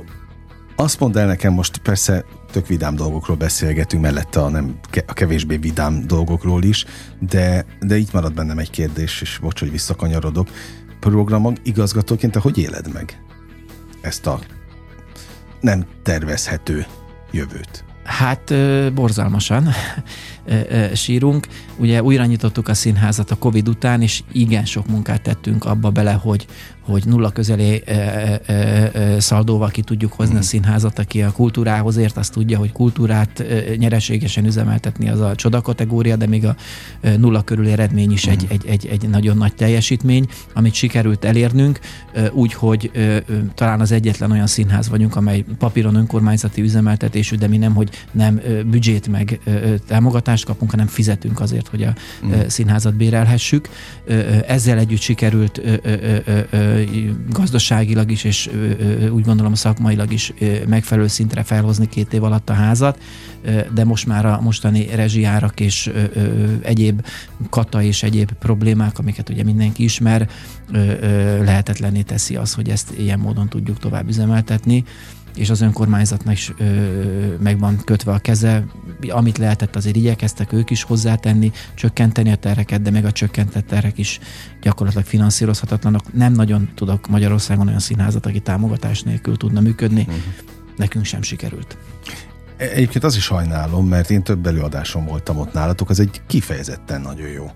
azt 0.79 0.99
mondd 0.99 1.17
el 1.17 1.25
nekem 1.25 1.53
most, 1.53 1.77
persze 1.77 2.25
tök 2.51 2.67
vidám 2.67 2.95
dolgokról 2.95 3.37
beszélgetünk, 3.37 4.01
mellette 4.01 4.41
a, 4.41 4.49
nem, 4.49 4.79
a 5.07 5.13
kevésbé 5.13 5.57
vidám 5.57 6.07
dolgokról 6.07 6.63
is, 6.63 6.85
de, 7.19 7.65
de 7.79 7.97
így 7.97 8.09
marad 8.13 8.33
bennem 8.33 8.57
egy 8.57 8.69
kérdés, 8.69 9.21
és 9.21 9.37
bocs, 9.41 9.59
hogy 9.59 9.71
visszakanyarodok. 9.71 10.49
Programok 10.99 11.57
igazgatóként 11.63 12.31
te 12.31 12.39
hogy 12.39 12.57
éled 12.57 12.93
meg 12.93 13.21
ezt 14.01 14.27
a 14.27 14.39
nem 15.61 15.85
tervezhető 16.03 16.85
jövőt? 17.31 17.88
Hát 18.19 18.53
borzalmasan 18.93 19.69
sírunk. 20.93 21.47
Ugye 21.77 22.03
újra 22.03 22.25
nyitottuk 22.25 22.67
a 22.67 22.73
színházat 22.73 23.31
a 23.31 23.35
Covid 23.35 23.67
után, 23.67 24.01
és 24.01 24.23
igen 24.31 24.65
sok 24.65 24.87
munkát 24.87 25.21
tettünk 25.21 25.65
abba 25.65 25.89
bele, 25.89 26.11
hogy, 26.11 26.45
hogy 26.81 27.03
nulla 27.05 27.29
közeli 27.29 27.83
e, 27.85 29.19
szaldóval 29.19 29.69
ki 29.69 29.81
tudjuk 29.81 30.13
hozni 30.13 30.35
mm. 30.35 30.37
a 30.37 30.41
színházat, 30.41 30.99
aki 30.99 31.21
a 31.21 31.31
kultúrához 31.31 31.97
ért, 31.97 32.17
azt 32.17 32.33
tudja, 32.33 32.57
hogy 32.57 32.71
kultúrát 32.71 33.43
nyereségesen 33.77 34.45
üzemeltetni 34.45 35.09
az 35.09 35.19
a 35.19 35.35
csoda 35.35 35.61
kategória, 35.61 36.15
de 36.15 36.27
még 36.27 36.45
a 36.45 36.55
nulla 37.17 37.41
körüli 37.41 37.71
eredmény 37.71 38.11
is 38.11 38.27
mm. 38.27 38.31
egy, 38.31 38.45
egy, 38.49 38.65
egy, 38.65 38.85
egy 38.85 39.09
nagyon 39.09 39.37
nagy 39.37 39.53
teljesítmény, 39.53 40.27
amit 40.53 40.73
sikerült 40.73 41.25
elérnünk, 41.25 41.79
úgyhogy 42.31 42.91
talán 43.55 43.79
az 43.79 43.91
egyetlen 43.91 44.31
olyan 44.31 44.47
színház 44.47 44.89
vagyunk, 44.89 45.15
amely 45.15 45.45
papíron 45.57 45.95
önkormányzati 45.95 46.61
üzemeltetésű, 46.61 47.35
de 47.35 47.47
mi 47.47 47.57
nem, 47.57 47.73
hogy 47.73 47.89
nem 48.11 48.41
büdzsét 48.65 49.07
meg 49.07 49.39
támogatást 49.87 50.45
kapunk, 50.45 50.71
hanem 50.71 50.87
fizetünk 50.87 51.39
azért, 51.39 51.67
hogy 51.67 51.83
a 51.83 51.93
mm. 52.25 52.31
e, 52.31 52.49
színházat 52.49 52.95
bérelhessük. 52.95 53.69
Ezzel 54.47 54.77
együtt 54.77 55.01
sikerült 55.01 55.61
gazdaságilag 57.29 58.11
is, 58.11 58.23
és 58.23 58.49
úgy 59.11 59.23
gondolom 59.23 59.53
szakmailag 59.53 60.11
is 60.11 60.33
megfelelő 60.67 61.07
szintre 61.07 61.43
felhozni 61.43 61.87
két 61.87 62.13
év 62.13 62.23
alatt 62.23 62.49
a 62.49 62.53
házat, 62.53 62.99
de 63.73 63.83
most 63.83 64.05
már 64.05 64.25
a 64.25 64.39
mostani 64.41 64.87
rezsiárak 64.95 65.59
és 65.59 65.91
egyéb 66.61 67.05
kata 67.49 67.81
és 67.81 68.03
egyéb 68.03 68.31
problémák, 68.31 68.99
amiket 68.99 69.29
ugye 69.29 69.43
mindenki 69.43 69.83
ismer, 69.83 70.29
lehetetlenné 71.41 72.01
teszi 72.01 72.35
az, 72.35 72.53
hogy 72.53 72.69
ezt 72.69 72.93
ilyen 72.97 73.19
módon 73.19 73.49
tudjuk 73.49 73.79
tovább 73.79 74.07
üzemeltetni 74.07 74.83
és 75.39 75.49
az 75.49 75.61
önkormányzatnak 75.61 76.33
is 76.33 76.53
ö, 76.57 76.63
meg 77.39 77.59
van 77.59 77.77
kötve 77.83 78.11
a 78.11 78.17
keze. 78.17 78.65
Amit 79.09 79.37
lehetett, 79.37 79.75
azért 79.75 79.95
igyekeztek 79.95 80.53
ők 80.53 80.69
is 80.69 80.83
hozzátenni, 80.83 81.51
csökkenteni 81.73 82.31
a 82.31 82.35
terheket, 82.35 82.81
de 82.81 82.91
meg 82.91 83.05
a 83.05 83.11
csökkentett 83.11 83.67
terhek 83.67 83.97
is 83.97 84.19
gyakorlatilag 84.61 85.05
finanszírozhatatlanok. 85.05 86.13
Nem 86.13 86.33
nagyon 86.33 86.69
tudok 86.75 87.07
Magyarországon 87.07 87.67
olyan 87.67 87.79
színházat, 87.79 88.25
aki 88.25 88.39
támogatás 88.39 89.01
nélkül 89.01 89.37
tudna 89.37 89.59
működni. 89.59 90.01
Uh-huh. 90.01 90.23
Nekünk 90.77 91.05
sem 91.05 91.21
sikerült. 91.21 91.77
Egyébként 92.57 93.03
az 93.03 93.15
is 93.15 93.23
sajnálom, 93.23 93.87
mert 93.87 94.09
én 94.09 94.23
több 94.23 94.45
előadáson 94.45 95.05
voltam 95.05 95.37
ott 95.37 95.53
nálatok, 95.53 95.89
az 95.89 95.99
egy 95.99 96.21
kifejezetten 96.27 97.01
nagyon 97.01 97.27
jó 97.27 97.51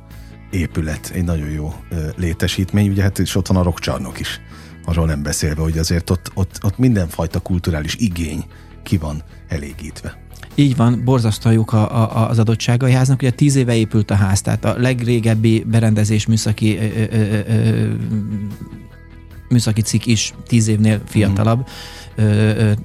épület, 0.50 1.12
egy 1.14 1.24
nagyon 1.24 1.50
jó 1.50 1.74
létesítmény, 2.16 2.90
ugye 2.90 3.02
hát 3.02 3.20
is 3.20 3.36
ott 3.36 3.48
van 3.48 3.58
a 3.58 3.64
rockcsarnok 3.64 4.20
is 4.20 4.42
arról 4.86 5.06
nem 5.06 5.24
beszélve, 5.24 5.62
hogy 5.62 5.78
azért 5.78 6.10
ott, 6.10 6.32
ott, 6.34 6.60
ott 6.64 6.78
mindenfajta 6.78 7.40
kulturális 7.40 7.96
igény 7.96 8.44
ki 8.84 8.98
van 8.98 9.22
elégítve. 9.48 10.18
Így 10.56 10.76
van, 10.76 11.02
borzasztaljuk 11.04 11.74
a, 11.74 12.02
a, 12.02 12.30
az 12.30 12.40
adottságai 12.40 12.92
háznak. 12.92 13.22
Ugye 13.22 13.32
tíz 13.32 13.56
éve 13.56 13.76
épült 13.76 14.12
a 14.12 14.16
ház, 14.16 14.42
tehát 14.42 14.66
a 14.66 14.76
legrégebbi 14.78 15.64
berendezés 15.68 16.26
műszaki 16.26 16.78
ö, 16.78 16.82
ö, 17.12 17.40
ö, 17.48 17.94
műszaki 19.54 19.82
cikk 19.82 20.06
is 20.06 20.34
tíz 20.48 20.68
évnél 20.68 21.02
fiatalabb. 21.06 21.60
Mm 21.60 22.02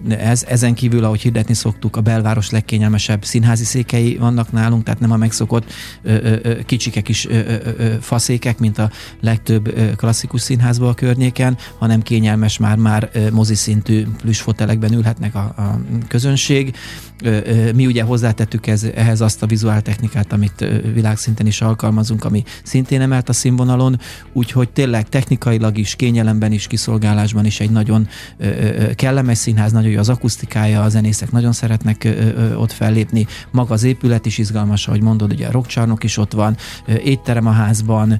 ez, 0.08 0.44
ezen 0.48 0.74
kívül, 0.74 1.04
ahogy 1.04 1.20
hirdetni 1.20 1.54
szoktuk, 1.54 1.96
a 1.96 2.00
belváros 2.00 2.50
legkényelmesebb 2.50 3.24
színházi 3.24 3.64
székei 3.64 4.16
vannak 4.16 4.52
nálunk, 4.52 4.82
tehát 4.84 5.00
nem 5.00 5.10
a 5.10 5.16
megszokott 5.16 5.72
kicsike 6.66 7.00
kis 7.00 7.28
faszékek, 8.00 8.58
mint 8.58 8.78
a 8.78 8.90
legtöbb 9.20 9.74
klasszikus 9.96 10.40
színházban 10.40 10.88
a 10.88 10.94
környéken, 10.94 11.56
hanem 11.78 12.02
kényelmes 12.02 12.58
már-már 12.58 13.10
moziszintű 13.32 14.06
plüsfotelekben 14.22 14.92
ülhetnek 14.92 15.34
a, 15.34 15.38
a 15.38 15.80
közönség. 16.08 16.76
Mi 17.74 17.86
ugye 17.86 18.02
hozzátettük 18.02 18.66
ez, 18.66 18.86
ehhez 18.94 19.20
azt 19.20 19.42
a 19.42 19.46
vizuál 19.46 19.82
technikát, 19.82 20.32
amit 20.32 20.66
világszinten 20.94 21.46
is 21.46 21.60
alkalmazunk, 21.60 22.24
ami 22.24 22.44
szintén 22.62 23.00
emelt 23.00 23.28
a 23.28 23.32
színvonalon, 23.32 24.00
úgyhogy 24.32 24.68
tényleg 24.68 25.08
technikailag 25.08 25.78
is, 25.78 25.94
kényelemben 25.96 26.52
is, 26.52 26.57
kiszolgálásban 26.66 27.44
is 27.44 27.60
egy 27.60 27.70
nagyon 27.70 28.08
kell 28.94 29.08
kellemes 29.08 29.38
színház, 29.38 29.72
nagyon 29.72 29.90
jó 29.90 29.98
az 29.98 30.08
akusztikája, 30.08 30.82
a 30.82 30.88
zenészek 30.88 31.30
nagyon 31.30 31.52
szeretnek 31.52 32.08
ott 32.56 32.72
fellépni, 32.72 33.26
maga 33.50 33.74
az 33.74 33.82
épület 33.82 34.26
is 34.26 34.38
izgalmas, 34.38 34.88
ahogy 34.88 35.02
mondod, 35.02 35.32
ugye 35.32 35.46
a 35.46 35.50
rockcsarnok 35.50 36.04
is 36.04 36.16
ott 36.16 36.32
van, 36.32 36.56
étterem 37.04 37.46
a 37.46 37.50
házban, 37.50 38.18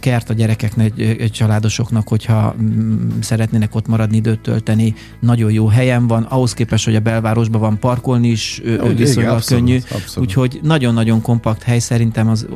kert 0.00 0.30
a 0.30 0.34
gyerekeknek, 0.34 0.92
családosoknak, 1.30 2.08
hogyha 2.08 2.54
m- 2.58 3.24
szeretnének 3.24 3.74
ott 3.74 3.86
maradni, 3.86 4.16
időt 4.16 4.40
tölteni, 4.40 4.94
nagyon 5.20 5.52
jó 5.52 5.66
helyen 5.66 6.06
van, 6.06 6.22
ahhoz 6.22 6.54
képest, 6.54 6.84
hogy 6.84 6.94
a 6.94 7.00
belvárosban 7.00 7.60
van 7.60 7.78
parkolni 7.78 8.28
is 8.28 8.62
Úgy, 8.64 8.96
viszonylag 8.96 9.42
igen, 9.46 9.58
könnyű, 9.58 9.78
abszolút. 9.90 10.28
úgyhogy 10.28 10.60
nagyon-nagyon 10.62 11.22
kompakt 11.22 11.62
hely, 11.62 11.78
szerintem 11.78 12.28
az 12.28 12.46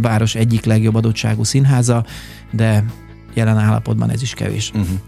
város 0.00 0.34
egyik 0.34 0.64
legjobb 0.64 0.94
adottságú 0.94 1.44
színháza, 1.44 2.04
de 2.50 2.84
jelen 3.34 3.58
állapotban 3.58 4.10
ez 4.10 4.22
is 4.22 4.34
kevés. 4.34 4.70
Uh-huh. 4.74 4.98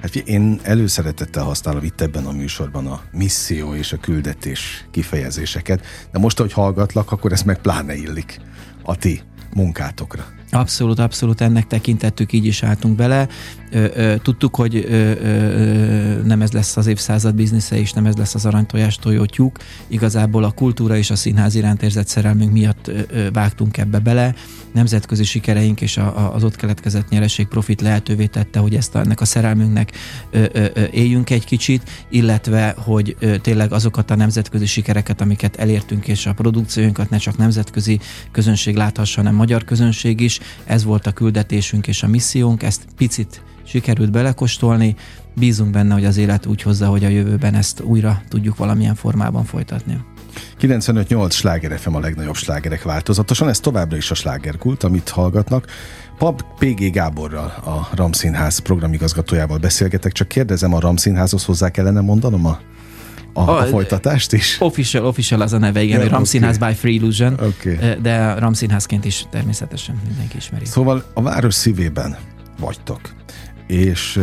Hát 0.00 0.16
én 0.16 0.60
előszeretettel 0.62 1.44
használom 1.44 1.84
itt 1.84 2.00
ebben 2.00 2.26
a 2.26 2.32
műsorban 2.32 2.86
a 2.86 3.00
misszió 3.12 3.74
és 3.74 3.92
a 3.92 3.96
küldetés 3.96 4.84
kifejezéseket, 4.90 5.84
de 6.12 6.18
most, 6.18 6.38
hogy 6.38 6.52
hallgatlak, 6.52 7.12
akkor 7.12 7.32
ez 7.32 7.42
meg 7.42 7.60
pláne 7.60 7.94
illik 7.94 8.40
a 8.82 8.96
ti 8.96 9.22
munkátokra. 9.54 10.26
Abszolút, 10.54 10.98
abszolút 10.98 11.40
ennek 11.40 11.66
tekintettük, 11.66 12.32
így 12.32 12.44
is 12.44 12.62
álltunk 12.62 12.96
bele. 12.96 13.28
Tudtuk, 14.22 14.56
hogy 14.56 14.86
nem 16.24 16.42
ez 16.42 16.52
lesz 16.52 16.76
az 16.76 16.86
évszázad 16.86 17.34
biznisze, 17.34 17.78
és 17.78 17.92
nem 17.92 18.06
ez 18.06 18.16
lesz 18.16 18.34
az 18.34 18.46
aranytojás 18.46 18.96
tojótyúk. 18.96 19.58
Igazából 19.86 20.44
a 20.44 20.50
kultúra 20.50 20.96
és 20.96 21.10
a 21.10 21.16
színház 21.16 21.54
iránt 21.54 21.82
érzett 21.82 22.06
szerelmünk 22.08 22.52
miatt 22.52 22.90
vágtunk 23.32 23.76
ebbe 23.76 23.98
bele. 23.98 24.34
Nemzetközi 24.72 25.24
sikereink 25.24 25.80
és 25.80 26.00
az 26.32 26.44
ott 26.44 26.56
keletkezett 26.56 27.08
nyereség 27.08 27.46
profit 27.46 27.80
lehetővé 27.80 28.26
tette, 28.26 28.58
hogy 28.58 28.74
ezt 28.74 28.94
a, 28.94 28.98
ennek 28.98 29.20
a 29.20 29.24
szerelmünknek 29.24 29.92
éljünk 30.90 31.30
egy 31.30 31.44
kicsit, 31.44 31.90
illetve, 32.08 32.74
hogy 32.76 33.16
tényleg 33.42 33.72
azokat 33.72 34.10
a 34.10 34.16
nemzetközi 34.16 34.66
sikereket, 34.66 35.20
amiket 35.20 35.56
elértünk, 35.56 36.08
és 36.08 36.26
a 36.26 36.32
produkcióinkat 36.32 37.10
ne 37.10 37.16
csak 37.16 37.36
nemzetközi 37.36 38.00
közönség 38.32 38.76
láthassa, 38.76 39.20
hanem 39.20 39.34
magyar 39.34 39.64
közönség 39.64 40.20
is. 40.20 40.40
Ez 40.64 40.84
volt 40.84 41.06
a 41.06 41.12
küldetésünk 41.12 41.86
és 41.86 42.02
a 42.02 42.08
missziónk, 42.08 42.62
ezt 42.62 42.84
picit 42.96 43.42
sikerült 43.64 44.10
belekostolni, 44.10 44.96
bízunk 45.34 45.70
benne, 45.70 45.94
hogy 45.94 46.04
az 46.04 46.16
élet 46.16 46.46
úgy 46.46 46.62
hozza, 46.62 46.86
hogy 46.86 47.04
a 47.04 47.08
jövőben 47.08 47.54
ezt 47.54 47.80
újra 47.80 48.22
tudjuk 48.28 48.56
valamilyen 48.56 48.94
formában 48.94 49.44
folytatni. 49.44 49.98
95-8 50.60 51.30
sláger 51.30 51.78
FM 51.78 51.94
a 51.94 52.00
legnagyobb 52.00 52.34
slágerek 52.34 52.82
változatosan, 52.82 53.48
ez 53.48 53.60
továbbra 53.60 53.96
is 53.96 54.10
a 54.10 54.14
slágerkult, 54.14 54.82
amit 54.82 55.08
hallgatnak. 55.08 55.66
Pap 56.18 56.44
PG 56.58 56.90
Gáborral, 56.90 57.46
a 57.64 57.88
Ramszínház 57.94 58.58
programigazgatójával 58.58 59.58
beszélgetek, 59.58 60.12
csak 60.12 60.28
kérdezem, 60.28 60.74
a 60.74 60.80
Ramszínházhoz 60.80 61.44
hozzá 61.44 61.70
kellene 61.70 62.00
mondanom 62.00 62.46
a 62.46 62.58
a, 63.32 63.40
a, 63.40 63.60
a 63.60 63.64
folytatást 63.64 64.32
is? 64.32 64.56
Official, 64.60 65.04
official 65.04 65.40
az 65.40 65.52
a 65.52 65.58
neve, 65.58 65.82
igen, 65.82 66.00
ja, 66.00 66.08
Ramszínház 66.08 66.56
okay. 66.56 66.70
by 66.70 66.78
Free 66.78 66.92
Illusion, 66.92 67.32
okay. 67.32 68.00
de 68.02 68.34
Ramszínházként 68.34 69.04
is 69.04 69.26
természetesen 69.30 70.00
mindenki 70.06 70.36
ismeri. 70.36 70.64
Szóval 70.64 71.04
a 71.14 71.22
város 71.22 71.54
szívében 71.54 72.16
vagytok 72.60 73.00
és 73.72 74.20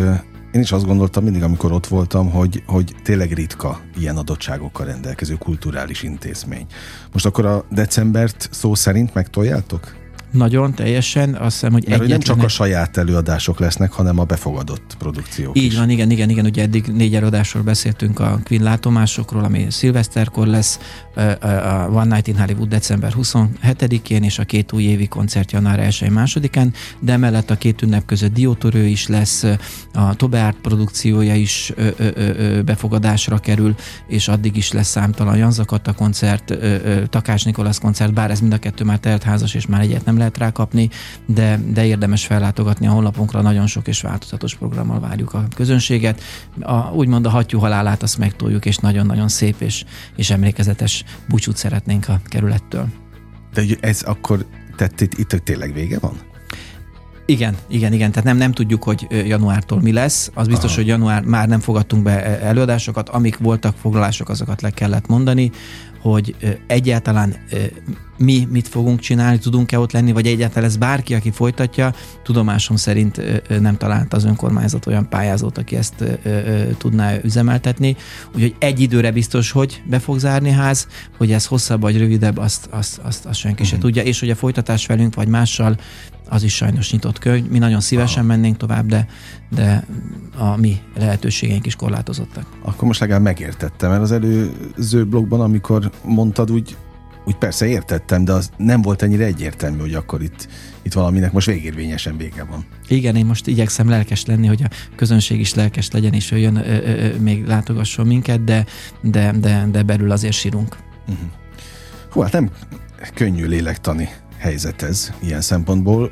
én 0.51 0.61
is 0.61 0.71
azt 0.71 0.85
gondoltam 0.85 1.23
mindig, 1.23 1.43
amikor 1.43 1.71
ott 1.71 1.87
voltam, 1.87 2.29
hogy, 2.29 2.63
hogy 2.65 2.95
tényleg 3.03 3.31
ritka 3.31 3.81
ilyen 3.97 4.17
adottságokkal 4.17 4.85
rendelkező 4.85 5.35
kulturális 5.35 6.03
intézmény. 6.03 6.65
Most 7.13 7.25
akkor 7.25 7.45
a 7.45 7.65
decembert 7.69 8.49
szó 8.51 8.75
szerint 8.75 9.13
megtoljátok? 9.13 9.95
Nagyon, 10.31 10.73
teljesen. 10.73 11.33
Azt 11.35 11.53
hiszem, 11.53 11.71
hogy 11.71 11.87
Mert 11.87 12.07
nem 12.07 12.19
csak 12.19 12.43
a 12.43 12.47
saját 12.47 12.97
előadások 12.97 13.59
lesznek, 13.59 13.91
hanem 13.91 14.19
a 14.19 14.23
befogadott 14.23 14.95
produkciók 14.97 15.57
Így 15.57 15.63
is. 15.63 15.77
van, 15.77 15.89
igen, 15.89 16.11
igen, 16.11 16.29
igen. 16.29 16.45
Ugye 16.45 16.61
eddig 16.61 16.85
négy 16.85 17.15
előadásról 17.15 17.63
beszéltünk 17.63 18.19
a 18.19 18.39
Queen 18.43 18.63
látomásokról, 18.63 19.43
ami 19.43 19.65
szilveszterkor 19.69 20.47
lesz, 20.47 20.79
a 21.41 21.87
One 21.91 22.15
Night 22.15 22.27
in 22.27 22.37
Hollywood 22.37 22.67
december 22.67 23.13
27-én, 23.17 24.23
és 24.23 24.39
a 24.39 24.43
két 24.43 24.71
új 24.71 24.83
évi 24.83 25.07
koncert 25.07 25.51
január 25.51 25.87
1-2-án, 25.91 26.73
de 26.99 27.11
emellett 27.11 27.49
a 27.49 27.55
két 27.55 27.81
ünnep 27.81 28.05
között 28.05 28.33
Diótorő 28.33 28.85
is 28.85 29.07
lesz, 29.07 29.45
a 29.93 30.15
Tobe 30.15 30.55
produkciója 30.61 31.35
is 31.35 31.73
befogadásra 32.65 33.37
kerül, 33.37 33.75
és 34.07 34.27
addig 34.27 34.55
is 34.55 34.71
lesz 34.71 34.89
számtalan 34.89 35.37
Janzakatta 35.37 35.93
koncert, 35.93 36.57
Takás 37.09 37.43
Nikolasz 37.43 37.79
koncert, 37.79 38.13
bár 38.13 38.31
ez 38.31 38.39
mind 38.39 38.53
a 38.53 38.57
kettő 38.57 38.83
már 38.83 38.97
telt 38.97 39.23
házas, 39.23 39.53
és 39.53 39.65
már 39.65 39.81
egyet 39.81 40.05
nem 40.05 40.17
lehet 40.19 40.37
rákapni, 40.37 40.89
de, 41.25 41.59
de 41.73 41.85
érdemes 41.85 42.25
fellátogatni 42.25 42.87
a 42.87 42.91
honlapunkra, 42.91 43.41
nagyon 43.41 43.67
sok 43.67 43.87
és 43.87 44.01
változatos 44.01 44.55
programmal 44.55 44.99
várjuk 44.99 45.33
a 45.33 45.47
közönséget. 45.55 46.21
A, 46.61 46.91
úgymond 46.91 47.25
a 47.25 47.29
hattyú 47.29 47.59
halálát 47.59 48.03
azt 48.03 48.17
megtoljuk, 48.17 48.65
és 48.65 48.77
nagyon-nagyon 48.77 49.27
szép 49.27 49.61
és, 49.61 49.83
és 50.15 50.29
emlékezetes 50.29 51.03
búcsút 51.27 51.57
szeretnénk 51.57 52.07
a 52.07 52.19
kerülettől. 52.25 52.87
De 53.53 53.63
ez 53.79 54.01
akkor, 54.01 54.45
tehát 54.75 55.01
itt, 55.01 55.13
itt 55.13 55.29
tényleg 55.29 55.73
vége 55.73 55.99
van? 55.99 56.27
Igen, 57.29 57.55
igen, 57.67 57.93
igen. 57.93 58.11
Tehát 58.11 58.25
nem, 58.25 58.37
nem 58.37 58.51
tudjuk, 58.51 58.83
hogy 58.83 59.07
januártól 59.27 59.81
mi 59.81 59.91
lesz. 59.91 60.31
Az 60.33 60.47
biztos, 60.47 60.71
Aha. 60.71 60.79
hogy 60.79 60.87
január 60.87 61.23
már 61.23 61.47
nem 61.47 61.59
fogadtunk 61.59 62.03
be 62.03 62.39
előadásokat. 62.41 63.09
Amik 63.09 63.37
voltak 63.37 63.75
foglalások, 63.81 64.29
azokat 64.29 64.61
le 64.61 64.69
kellett 64.69 65.07
mondani 65.07 65.51
hogy 66.01 66.35
egyáltalán 66.67 67.35
mi 68.19 68.47
mit 68.51 68.67
fogunk 68.67 68.99
csinálni, 68.99 69.37
tudunk-e 69.37 69.79
ott 69.79 69.91
lenni, 69.91 70.11
vagy 70.11 70.27
egyáltalán 70.27 70.69
ez 70.69 70.77
bárki, 70.77 71.13
aki 71.13 71.31
folytatja, 71.31 71.93
tudomásom 72.23 72.75
szerint 72.75 73.21
nem 73.59 73.77
talált 73.77 74.13
az 74.13 74.23
önkormányzat 74.23 74.85
olyan 74.85 75.09
pályázót, 75.09 75.57
aki 75.57 75.75
ezt 75.75 76.19
tudná 76.77 77.13
üzemeltetni. 77.23 77.95
Úgyhogy 78.35 78.55
egy 78.59 78.79
időre 78.79 79.11
biztos, 79.11 79.51
hogy 79.51 79.81
be 79.85 79.99
fog 79.99 80.19
zárni 80.19 80.49
ház, 80.49 80.87
hogy 81.17 81.31
ez 81.31 81.45
hosszabb 81.45 81.81
vagy 81.81 81.97
rövidebb, 81.97 82.37
azt, 82.37 82.67
azt, 82.71 82.99
azt, 83.03 83.25
azt 83.25 83.39
senki 83.39 83.63
uh-huh. 83.63 83.67
se 83.69 83.75
mhm. 83.75 83.85
tudja, 83.85 84.03
és 84.03 84.19
hogy 84.19 84.29
a 84.29 84.35
folytatás 84.35 84.85
velünk 84.85 85.15
vagy 85.15 85.27
mással 85.27 85.77
az 86.29 86.43
is 86.43 86.55
sajnos 86.55 86.91
nyitott 86.91 87.19
könyv. 87.19 87.49
Mi 87.49 87.57
nagyon 87.57 87.79
szívesen 87.79 88.23
Aha. 88.23 88.27
mennénk 88.27 88.57
tovább, 88.57 88.85
de, 88.85 89.07
de 89.49 89.85
a 90.37 90.57
mi 90.57 90.81
lehetőségeink 90.97 91.65
is 91.65 91.75
korlátozottak. 91.75 92.45
Akkor 92.61 92.87
most 92.87 92.99
legalább 92.99 93.21
megértettem, 93.21 93.89
mert 93.89 94.01
az 94.01 94.11
előző 94.11 95.05
blogban, 95.05 95.41
amikor 95.41 95.88
mondtad, 96.03 96.51
úgy, 96.51 96.77
úgy 97.25 97.35
persze 97.35 97.67
értettem, 97.67 98.25
de 98.25 98.31
az 98.31 98.49
nem 98.57 98.81
volt 98.81 99.01
ennyire 99.01 99.25
egyértelmű, 99.25 99.79
hogy 99.79 99.93
akkor 99.93 100.21
itt, 100.21 100.47
itt 100.81 100.93
valaminek 100.93 101.31
most 101.31 101.47
végérvényesen 101.47 102.17
vége 102.17 102.43
van. 102.43 102.65
Igen, 102.87 103.15
én 103.15 103.25
most 103.25 103.47
igyekszem 103.47 103.89
lelkes 103.89 104.25
lenni, 104.25 104.47
hogy 104.47 104.63
a 104.63 104.69
közönség 104.95 105.39
is 105.39 105.53
lelkes 105.53 105.91
legyen, 105.91 106.13
és 106.13 106.31
jöjjön, 106.31 106.55
ö, 106.55 106.59
ö, 106.59 107.05
ö, 107.05 107.19
még 107.19 107.45
látogasson 107.45 108.07
minket, 108.07 108.43
de, 108.43 108.65
de, 109.01 109.31
de, 109.31 109.67
de 109.71 109.83
belül 109.83 110.11
azért 110.11 110.33
sírunk. 110.33 110.77
Uh-huh. 111.07 111.27
Hú, 112.09 112.21
hát 112.21 112.31
nem 112.31 112.49
könnyű 113.13 113.45
lélektani 113.45 114.09
helyzet 114.37 114.81
ez 114.81 115.11
ilyen 115.19 115.41
szempontból. 115.41 116.11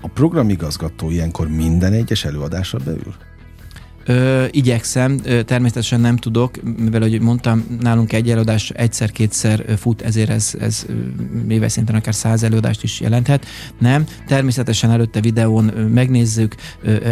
A 0.00 0.08
programigazgató 0.08 1.10
ilyenkor 1.10 1.48
minden 1.48 1.92
egyes 1.92 2.24
előadásra 2.24 2.78
beül? 2.84 3.14
Ö, 4.08 4.44
igyekszem, 4.50 5.20
ö, 5.24 5.42
természetesen 5.42 6.00
nem 6.00 6.16
tudok, 6.16 6.54
mivel, 6.76 7.02
ahogy 7.02 7.20
mondtam, 7.20 7.64
nálunk 7.80 8.12
egy 8.12 8.30
előadás 8.30 8.70
egyszer-kétszer 8.70 9.64
fut, 9.78 10.02
ezért 10.02 10.30
ez, 10.30 10.54
ez 10.60 10.86
éves 11.48 11.72
szinten 11.72 11.94
akár 11.94 12.14
száz 12.14 12.42
előadást 12.42 12.82
is 12.82 13.00
jelenthet. 13.00 13.46
Nem, 13.78 14.04
természetesen 14.26 14.90
előtte 14.90 15.20
videón 15.20 15.64
megnézzük, 15.92 16.54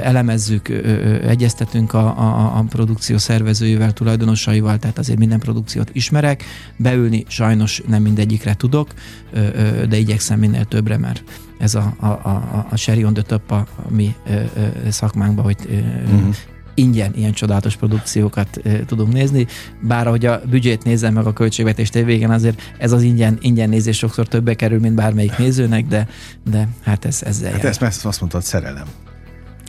elemezzük, 0.02 0.68
ö, 0.68 1.28
egyeztetünk 1.28 1.92
a, 1.92 2.18
a, 2.18 2.58
a 2.58 2.64
produkció 2.68 3.18
szervezőjével, 3.18 3.92
tulajdonosaival, 3.92 4.78
tehát 4.78 4.98
azért 4.98 5.18
minden 5.18 5.38
produkciót 5.38 5.90
ismerek. 5.92 6.44
Beülni 6.76 7.24
sajnos 7.28 7.82
nem 7.86 8.02
mindegyikre 8.02 8.54
tudok, 8.54 8.90
ö, 9.32 9.38
ö, 9.54 9.86
de 9.86 9.96
igyekszem 9.96 10.38
minél 10.38 10.64
többre, 10.64 10.98
mert 10.98 11.22
ez 11.58 11.74
a, 11.74 11.94
a, 11.98 12.06
a, 12.06 12.66
a 12.70 12.76
Sherry 12.76 13.04
on 13.04 13.14
the 13.14 13.22
top 13.22 13.50
a, 13.50 13.54
a 13.56 13.66
mi 13.88 14.14
ö, 14.26 14.32
ö, 14.32 14.90
szakmánkban, 14.90 15.44
hogy 15.44 15.56
ö, 15.68 15.74
uh-huh 15.74 16.34
ingyen 16.74 17.12
ilyen 17.14 17.32
csodálatos 17.32 17.76
produkciókat 17.76 18.60
e, 18.64 18.84
tudunk 18.84 19.12
nézni, 19.12 19.46
bár 19.80 20.06
ahogy 20.06 20.26
a 20.26 20.40
büdzsét 20.50 20.84
nézem 20.84 21.14
meg 21.14 21.26
a 21.26 21.32
költségvetést 21.32 21.94
végén, 21.94 22.30
azért 22.30 22.62
ez 22.78 22.92
az 22.92 23.02
ingyen, 23.02 23.38
ingyen 23.40 23.68
nézés 23.68 23.96
sokszor 23.96 24.28
többe 24.28 24.54
kerül, 24.54 24.78
mint 24.80 24.94
bármelyik 24.94 25.36
nézőnek, 25.38 25.86
de, 25.86 26.08
de 26.50 26.68
hát 26.82 27.04
ez 27.04 27.22
ezzel 27.22 27.50
Hát 27.52 27.62
jár. 27.62 27.70
ezt, 27.70 27.82
ezt 27.82 28.06
azt 28.06 28.20
mondtad, 28.20 28.42
szerelem. 28.42 28.86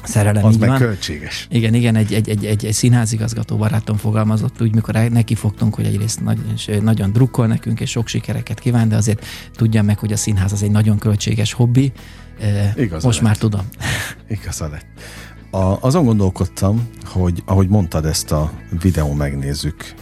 szerelem. 0.04 0.46
Az 0.46 0.58
meg 0.58 0.70
van. 0.70 0.78
költséges. 0.78 1.48
Igen, 1.50 1.74
igen, 1.74 1.96
egy, 1.96 2.14
egy, 2.14 2.30
egy, 2.30 2.46
egy, 2.46 2.66
egy 2.66 2.74
színházigazgató 2.74 3.58
barátom 3.58 3.98
fogalmazott 3.98 4.62
úgy, 4.62 4.76
mikor 4.76 4.94
neki 4.94 5.36
fogtunk, 5.36 5.76
hogy 5.76 5.86
egyrészt 5.86 6.24
nagy, 6.24 6.40
nagyon 6.82 7.12
drukkol 7.12 7.48
nekünk, 7.48 7.80
és 7.80 7.90
sok 7.90 8.08
sikereket 8.08 8.60
kíván, 8.60 8.90
de 8.90 8.96
azért 8.96 9.26
tudja 9.56 9.82
meg, 9.84 9.98
hogy 10.00 10.12
a 10.12 10.18
színház 10.18 10.52
az 10.52 10.64
egy 10.64 10.72
nagyon 10.72 10.98
költséges 10.98 11.54
hobbi. 11.54 11.92
Igaza 12.76 13.06
Most 13.08 13.18
lett. 13.18 13.28
már 13.28 13.38
tudom. 13.38 13.68
Igaza 14.30 14.68
lett. 14.68 14.86
A, 15.56 15.78
azon 15.82 16.06
gondolkodtam, 16.06 16.90
hogy 17.06 17.44
ahogy 17.46 17.68
mondtad 17.68 18.06
ezt 18.06 18.32
a 18.32 18.52
videó 18.82 19.14
megnézzük 19.14 19.94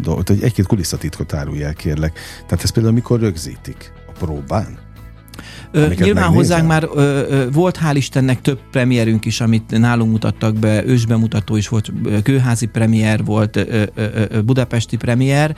dolgot, 0.00 0.28
hogy 0.28 0.42
egy-két 0.42 0.66
kulisszatitkot 0.66 1.34
árulj 1.34 1.62
el, 1.62 1.72
kérlek. 1.72 2.18
Tehát 2.46 2.64
ez 2.64 2.70
például 2.70 2.94
mikor 2.94 3.20
rögzítik? 3.20 3.92
A 4.08 4.12
próbán? 4.18 4.78
Ö, 5.70 5.88
nyilván 5.94 6.28
hozzánk 6.28 6.66
már 6.66 6.88
ö, 6.94 7.00
ö, 7.28 7.50
volt 7.50 7.78
hál' 7.84 7.94
Istennek 7.94 8.40
több 8.40 8.60
premierünk 8.70 9.24
is, 9.24 9.40
amit 9.40 9.78
nálunk 9.78 10.10
mutattak 10.10 10.54
be, 10.54 10.84
ősbemutató 10.84 11.56
is 11.56 11.68
volt, 11.68 11.92
kőházi 12.22 12.66
premier 12.66 13.24
volt, 13.24 13.56
ö, 13.56 13.82
ö, 13.94 14.04
ö, 14.30 14.42
budapesti 14.42 14.96
premier, 14.96 15.56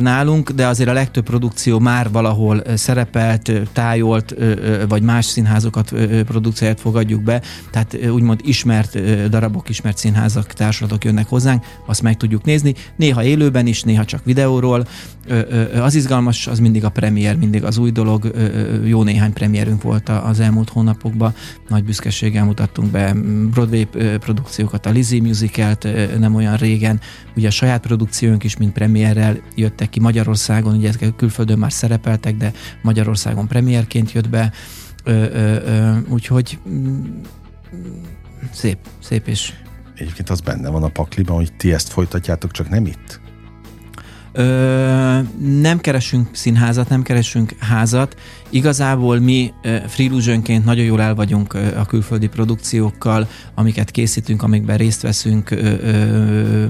nálunk, 0.00 0.50
de 0.50 0.66
azért 0.66 0.88
a 0.88 0.92
legtöbb 0.92 1.24
produkció 1.24 1.78
már 1.78 2.10
valahol 2.10 2.62
szerepelt, 2.74 3.52
tájolt, 3.72 4.34
vagy 4.88 5.02
más 5.02 5.24
színházokat 5.24 5.92
produkcióját 6.26 6.80
fogadjuk 6.80 7.22
be, 7.22 7.42
tehát 7.70 7.98
úgymond 8.10 8.40
ismert 8.44 9.28
darabok, 9.28 9.68
ismert 9.68 9.96
színházak, 9.96 10.52
társadatok 10.52 11.04
jönnek 11.04 11.28
hozzánk, 11.28 11.64
azt 11.86 12.02
meg 12.02 12.16
tudjuk 12.16 12.44
nézni, 12.44 12.74
néha 12.96 13.24
élőben 13.24 13.66
is, 13.66 13.82
néha 13.82 14.04
csak 14.04 14.24
videóról. 14.24 14.86
Az 15.80 15.94
izgalmas, 15.94 16.46
az 16.46 16.58
mindig 16.58 16.84
a 16.84 16.88
premier, 16.88 17.36
mindig 17.36 17.64
az 17.64 17.78
új 17.78 17.90
dolog, 17.90 18.30
jó 18.84 19.02
néhány 19.02 19.32
premierünk 19.32 19.82
volt 19.82 20.08
az 20.08 20.40
elmúlt 20.40 20.68
hónapokban, 20.68 21.34
nagy 21.68 21.84
büszkeséggel 21.84 22.44
mutattunk 22.44 22.90
be 22.90 23.14
Broadway 23.50 23.86
produkciókat, 24.18 24.86
a 24.86 24.90
Lizzie 24.90 25.22
musicalt 25.22 25.88
nem 26.18 26.34
olyan 26.34 26.56
régen, 26.56 27.00
ugye 27.36 27.46
a 27.46 27.50
saját 27.50 27.80
produkciónk 27.80 28.44
is, 28.44 28.56
mint 28.56 28.72
premierrel 28.72 29.36
jöttek 29.54 29.90
ki 29.90 30.00
Magyarországon, 30.00 30.76
ugye 30.76 30.88
ezek 30.88 31.16
külföldön 31.16 31.58
már 31.58 31.72
szerepeltek, 31.72 32.36
de 32.36 32.52
Magyarországon 32.82 33.46
premierként 33.46 34.12
jött 34.12 34.28
be, 34.28 34.52
ö, 35.04 35.10
ö, 35.12 35.56
ö, 35.66 35.96
úgyhogy 36.08 36.58
mm, 36.68 37.04
szép, 38.52 38.78
szép 39.02 39.26
és... 39.26 39.52
Egyébként 39.94 40.30
az 40.30 40.40
benne 40.40 40.68
van 40.68 40.82
a 40.82 40.88
pakliban, 40.88 41.36
hogy 41.36 41.52
ti 41.56 41.72
ezt 41.72 41.88
folytatjátok, 41.88 42.50
csak 42.50 42.68
nem 42.68 42.86
itt? 42.86 43.20
Ö, 44.32 45.18
nem 45.60 45.80
keresünk 45.80 46.28
színházat, 46.32 46.88
nem 46.88 47.02
keresünk 47.02 47.54
házat. 47.58 48.16
Igazából 48.54 49.18
mi 49.18 49.52
Freelusionként 49.86 50.64
nagyon 50.64 50.84
jól 50.84 51.00
el 51.00 51.14
vagyunk 51.14 51.54
a 51.54 51.84
külföldi 51.86 52.28
produkciókkal, 52.28 53.28
amiket 53.54 53.90
készítünk, 53.90 54.42
amikben 54.42 54.76
részt 54.76 55.02
veszünk. 55.02 55.54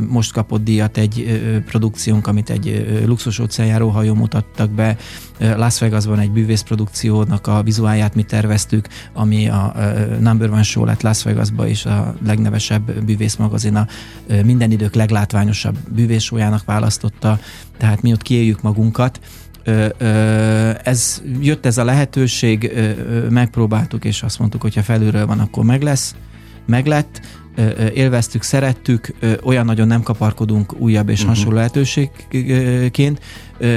Most 0.09 0.33
kapott 0.33 0.65
díjat 0.65 0.97
egy 0.97 1.43
produkciónk, 1.67 2.27
amit 2.27 2.51
egy 2.51 3.01
luxus 3.07 3.39
óceánjáró 3.39 3.89
hajó 3.89 4.15
mutattak 4.15 4.71
be. 4.71 4.97
Las 5.39 5.79
Vegasban 5.79 6.19
egy 6.19 6.31
bűvészprodukciónak 6.31 7.47
a 7.47 7.63
vizuáját 7.63 8.15
mi 8.15 8.23
terveztük, 8.23 8.89
ami 9.13 9.49
a 9.49 9.75
Number 10.21 10.51
One 10.51 10.63
Show 10.63 10.85
lett 10.85 11.03
Las 11.03 11.23
Vegasba, 11.23 11.69
és 11.69 11.85
a 11.85 12.15
legnevesebb 12.27 13.05
bűvészmagazin 13.05 13.75
a 13.77 13.87
minden 14.45 14.71
idők 14.71 14.95
leglátványosabb 14.95 15.79
bűvészsójának 15.95 16.65
választotta, 16.65 17.39
tehát 17.79 18.03
mi 18.03 18.13
ott 18.13 18.23
kiéljük 18.23 18.63
magunkat, 18.63 19.21
ez 20.83 21.23
jött 21.41 21.67
ez 21.67 21.79
a 21.79 21.85
lehetőség, 21.85 22.73
megpróbáltuk, 23.31 24.05
és 24.05 24.23
azt 24.23 24.39
mondtuk, 24.39 24.63
hogy 24.63 24.75
ha 24.75 24.83
felülről 24.83 25.27
van, 25.27 25.39
akkor 25.39 25.65
meg 25.65 25.83
lesz, 25.83 26.15
meg 26.67 26.87
lett, 26.87 27.21
élveztük, 27.95 28.43
szerettük, 28.43 29.15
olyan 29.43 29.65
nagyon 29.65 29.87
nem 29.87 30.03
kaparkodunk 30.03 30.81
újabb 30.81 31.09
és 31.09 31.19
uh-huh. 31.19 31.35
hasonló 31.35 31.57
lehetőségként. 31.57 33.21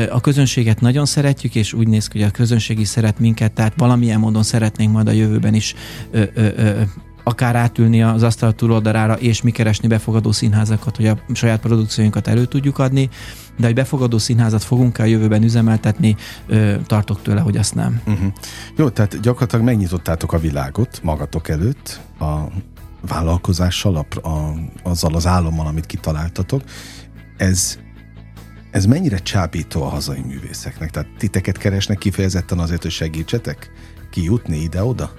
A 0.10 0.22
közönséget 0.22 0.82
nagyon 0.82 1.06
szeretjük, 1.06 1.56
és 1.56 1.74
úgy 1.74 1.88
néz 1.88 2.08
ki, 2.08 2.20
hogy 2.20 2.28
a 2.28 2.32
közönség 2.32 2.80
is 2.80 2.88
szeret 2.88 3.20
minket, 3.20 3.52
tehát 3.52 3.74
valamilyen 3.78 4.20
módon 4.20 4.44
szeretnénk 4.44 4.92
majd 4.92 5.08
a 5.08 5.12
jövőben 5.12 5.54
is 5.54 5.76
akár 7.28 7.56
átülni 7.56 8.04
az 8.04 8.24
asztal 8.24 8.54
túloldalára, 8.54 9.14
és 9.14 9.42
mi 9.42 9.52
keresni 9.52 9.88
befogadó 9.88 10.32
színházakat, 10.32 10.96
hogy 10.96 11.08
a 11.08 11.18
saját 11.34 11.60
produkcióinkat 11.60 12.28
elő 12.28 12.46
tudjuk 12.46 12.80
adni, 12.80 13.10
de 13.58 13.68
egy 13.68 13.74
befogadó 13.74 14.18
színházat 14.18 14.64
fogunk-e 14.64 15.04
a 15.04 15.06
jövőben 15.06 15.44
üzemeltetni, 15.44 16.16
ö, 16.48 16.76
tartok 16.86 17.22
tőle, 17.22 17.40
hogy 17.40 17.58
azt 17.58 17.76
nem. 17.76 18.02
Uh-huh. 18.06 18.34
Jó, 18.76 18.90
tehát 18.90 19.20
gyakorlatilag 19.20 19.66
megnyitottátok 19.66 20.34
a 20.34 20.40
világot 20.40 21.00
magatok 21.04 21.50
előtt, 21.50 22.00
a 22.20 22.36
vállalkozással, 23.08 23.96
a, 23.96 24.28
a, 24.28 24.54
azzal 24.84 25.16
az 25.16 25.28
álommal, 25.28 25.68
amit 25.68 25.86
kitaláltatok. 25.86 26.62
Ez 27.38 27.78
ez 28.72 28.86
mennyire 28.86 29.18
csábító 29.18 29.84
a 29.84 29.88
hazai 29.88 30.22
művészeknek? 30.22 30.92
Tehát 30.92 31.10
titeket 31.18 31.58
keresnek 31.58 31.98
kifejezetten 31.98 32.60
azért, 32.60 32.82
hogy 32.82 32.92
segítsetek 32.92 33.72
kijutni 34.12 34.58
ide-oda? 34.58 35.12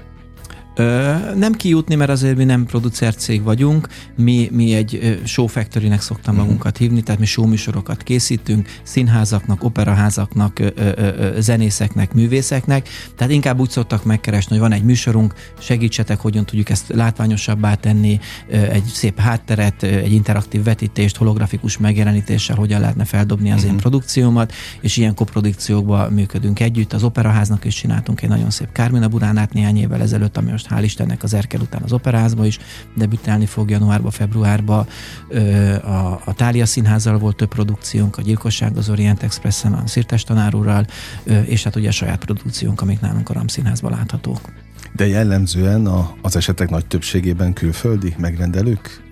Nem 1.34 1.52
kijutni, 1.52 1.94
mert 1.94 2.10
azért 2.10 2.36
mi 2.36 2.44
nem 2.44 2.64
producer 2.64 3.14
cég 3.14 3.42
vagyunk, 3.42 3.88
mi, 4.16 4.48
mi 4.52 4.74
egy 4.74 5.20
show 5.24 5.46
factory-nek 5.46 6.00
szoktam 6.00 6.34
uh-huh. 6.34 6.48
magunkat 6.48 6.76
hívni, 6.76 7.02
tehát 7.02 7.20
mi 7.20 7.26
show 7.26 7.46
műsorokat 7.46 8.02
készítünk, 8.02 8.68
színházaknak, 8.82 9.64
operaházaknak, 9.64 10.60
zenészeknek, 11.38 12.12
művészeknek, 12.12 12.88
tehát 13.16 13.32
inkább 13.32 13.60
úgy 13.60 13.70
szoktak 13.70 14.04
megkeresni, 14.04 14.50
hogy 14.50 14.68
van 14.68 14.72
egy 14.72 14.84
műsorunk, 14.84 15.34
segítsetek, 15.58 16.20
hogyan 16.20 16.44
tudjuk 16.44 16.70
ezt 16.70 16.92
látványosabbá 16.94 17.74
tenni, 17.74 18.18
egy 18.48 18.84
szép 18.84 19.18
hátteret, 19.18 19.82
egy 19.82 20.12
interaktív 20.12 20.62
vetítést, 20.62 21.16
holografikus 21.16 21.78
megjelenítéssel, 21.78 22.56
hogyan 22.56 22.80
lehetne 22.80 23.04
feldobni 23.04 23.48
az 23.48 23.54
uh-huh. 23.54 23.68
én 23.68 23.72
mhm. 23.72 23.82
produkciómat, 23.82 24.52
és 24.80 24.96
ilyen 24.96 25.14
koprodukciókban 25.14 26.12
működünk 26.12 26.60
együtt. 26.60 26.92
Az 26.92 27.02
operaháznak 27.02 27.64
is 27.64 27.74
csináltunk 27.74 28.22
egy 28.22 28.28
nagyon 28.28 28.50
szép 28.50 28.72
Kármina 28.72 29.08
Buránát 29.08 29.52
néhány 29.52 29.78
évvel 29.78 30.00
ezelőtt, 30.00 30.36
ami 30.36 30.50
most 30.50 30.66
hál' 30.70 30.82
Istennek 30.82 31.22
az 31.22 31.34
Erkel 31.34 31.60
után 31.60 31.82
az 31.82 31.92
operázba 31.92 32.46
is 32.46 32.58
debütálni 32.96 33.46
fog 33.46 33.70
januárba, 33.70 34.10
februárba. 34.10 34.86
A, 35.82 36.20
a 36.24 36.34
Tália 36.36 36.66
Színházzal 36.66 37.18
volt 37.18 37.36
több 37.36 37.48
produkciónk, 37.48 38.18
a 38.18 38.22
Gyilkosság 38.22 38.76
az 38.76 38.88
Orient 38.88 39.22
Expressen, 39.22 39.72
a 39.72 39.86
Szirtes 39.86 40.24
tanárúrral, 40.24 40.86
és 41.44 41.64
hát 41.64 41.76
ugye 41.76 41.88
a 41.88 41.92
saját 41.92 42.24
produkciónk, 42.24 42.80
amik 42.80 43.00
nálunk 43.00 43.28
a 43.28 43.32
Ram 43.32 43.46
Színházban 43.46 43.90
láthatók. 43.90 44.40
De 44.92 45.06
jellemzően 45.06 45.86
a, 45.86 46.14
az 46.22 46.36
esetek 46.36 46.70
nagy 46.70 46.86
többségében 46.86 47.52
külföldi 47.52 48.14
megrendelők? 48.18 49.06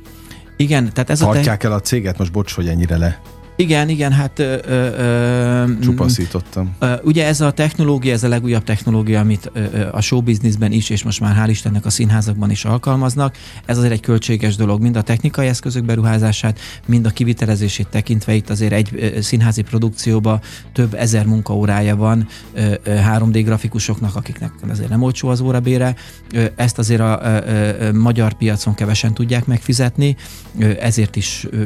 Igen, 0.57 0.93
tehát 0.93 1.11
ez 1.11 1.19
Tartják 1.19 1.59
a 1.59 1.61
te... 1.61 1.67
el 1.69 1.73
a 1.73 1.81
céget, 1.81 2.19
most 2.19 2.33
bocs, 2.33 2.53
hogy 2.53 2.69
ennyire 2.69 2.97
le 2.97 3.21
igen, 3.57 3.89
igen, 3.89 4.13
hát... 4.13 4.39
Ö, 4.39 4.57
ö, 4.67 5.65
Csupaszítottam. 5.83 6.75
Ö, 6.79 6.93
ugye 7.03 7.27
ez 7.27 7.41
a 7.41 7.51
technológia, 7.51 8.13
ez 8.13 8.23
a 8.23 8.29
legújabb 8.29 8.65
technológia, 8.65 9.21
amit 9.21 9.51
ö, 9.53 9.87
a 9.93 10.01
showbizniszben 10.01 10.73
is, 10.73 10.91
és 10.91 11.03
most 11.03 11.21
már 11.21 11.37
hál' 11.45 11.51
Istennek 11.51 11.85
a 11.85 11.91
színházakban 11.91 12.51
is 12.51 12.65
alkalmaznak. 12.65 13.37
Ez 13.65 13.79
azért 13.79 13.93
egy 13.93 14.01
költséges 14.01 14.57
dolog, 14.57 14.81
mind 14.81 14.97
a 14.97 15.03
technikai 15.03 15.47
eszközök 15.47 15.85
beruházását, 15.85 16.59
mind 16.87 17.07
a 17.07 17.11
kivitelezését 17.11 17.89
tekintve 17.89 18.35
itt 18.35 18.51
azért 18.51 18.73
egy 18.73 18.89
ö, 18.93 19.21
színházi 19.21 19.63
produkcióba 19.63 20.41
több 20.73 20.95
ezer 20.95 21.27
munkaórája 21.27 21.97
van 21.97 22.27
ö, 22.55 22.75
ö, 22.83 22.95
3D 23.17 23.43
grafikusoknak, 23.45 24.17
akiknek 24.17 24.53
azért 24.71 24.89
nem 24.89 25.03
olcsó 25.03 25.29
az 25.29 25.41
órabére. 25.41 25.95
Ö, 26.33 26.45
ezt 26.57 26.79
azért 26.79 27.01
a 27.01 27.21
ö, 27.23 27.39
ö, 27.81 27.93
magyar 27.93 28.33
piacon 28.33 28.75
kevesen 28.75 29.15
tudják 29.15 29.47
megfizetni, 29.47 30.17
ö, 30.59 30.71
ezért 30.81 31.17
is 31.17 31.47
ö, 31.51 31.63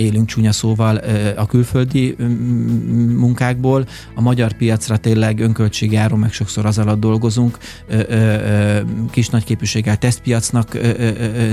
élünk 0.00 0.26
csúnya 0.26 0.52
szóval 0.52 1.00
a 1.36 1.46
külföldi 1.46 2.16
munkákból. 3.16 3.86
A 4.14 4.20
magyar 4.20 4.52
piacra 4.52 4.96
tényleg 4.96 5.40
önköltség 5.40 5.92
járó, 5.92 6.16
meg 6.16 6.32
sokszor 6.32 6.66
az 6.66 6.78
alatt 6.78 7.00
dolgozunk. 7.00 7.58
Kis 9.10 9.28
nagy 9.28 9.44
képűséggel 9.44 9.96
tesztpiacnak 9.96 10.78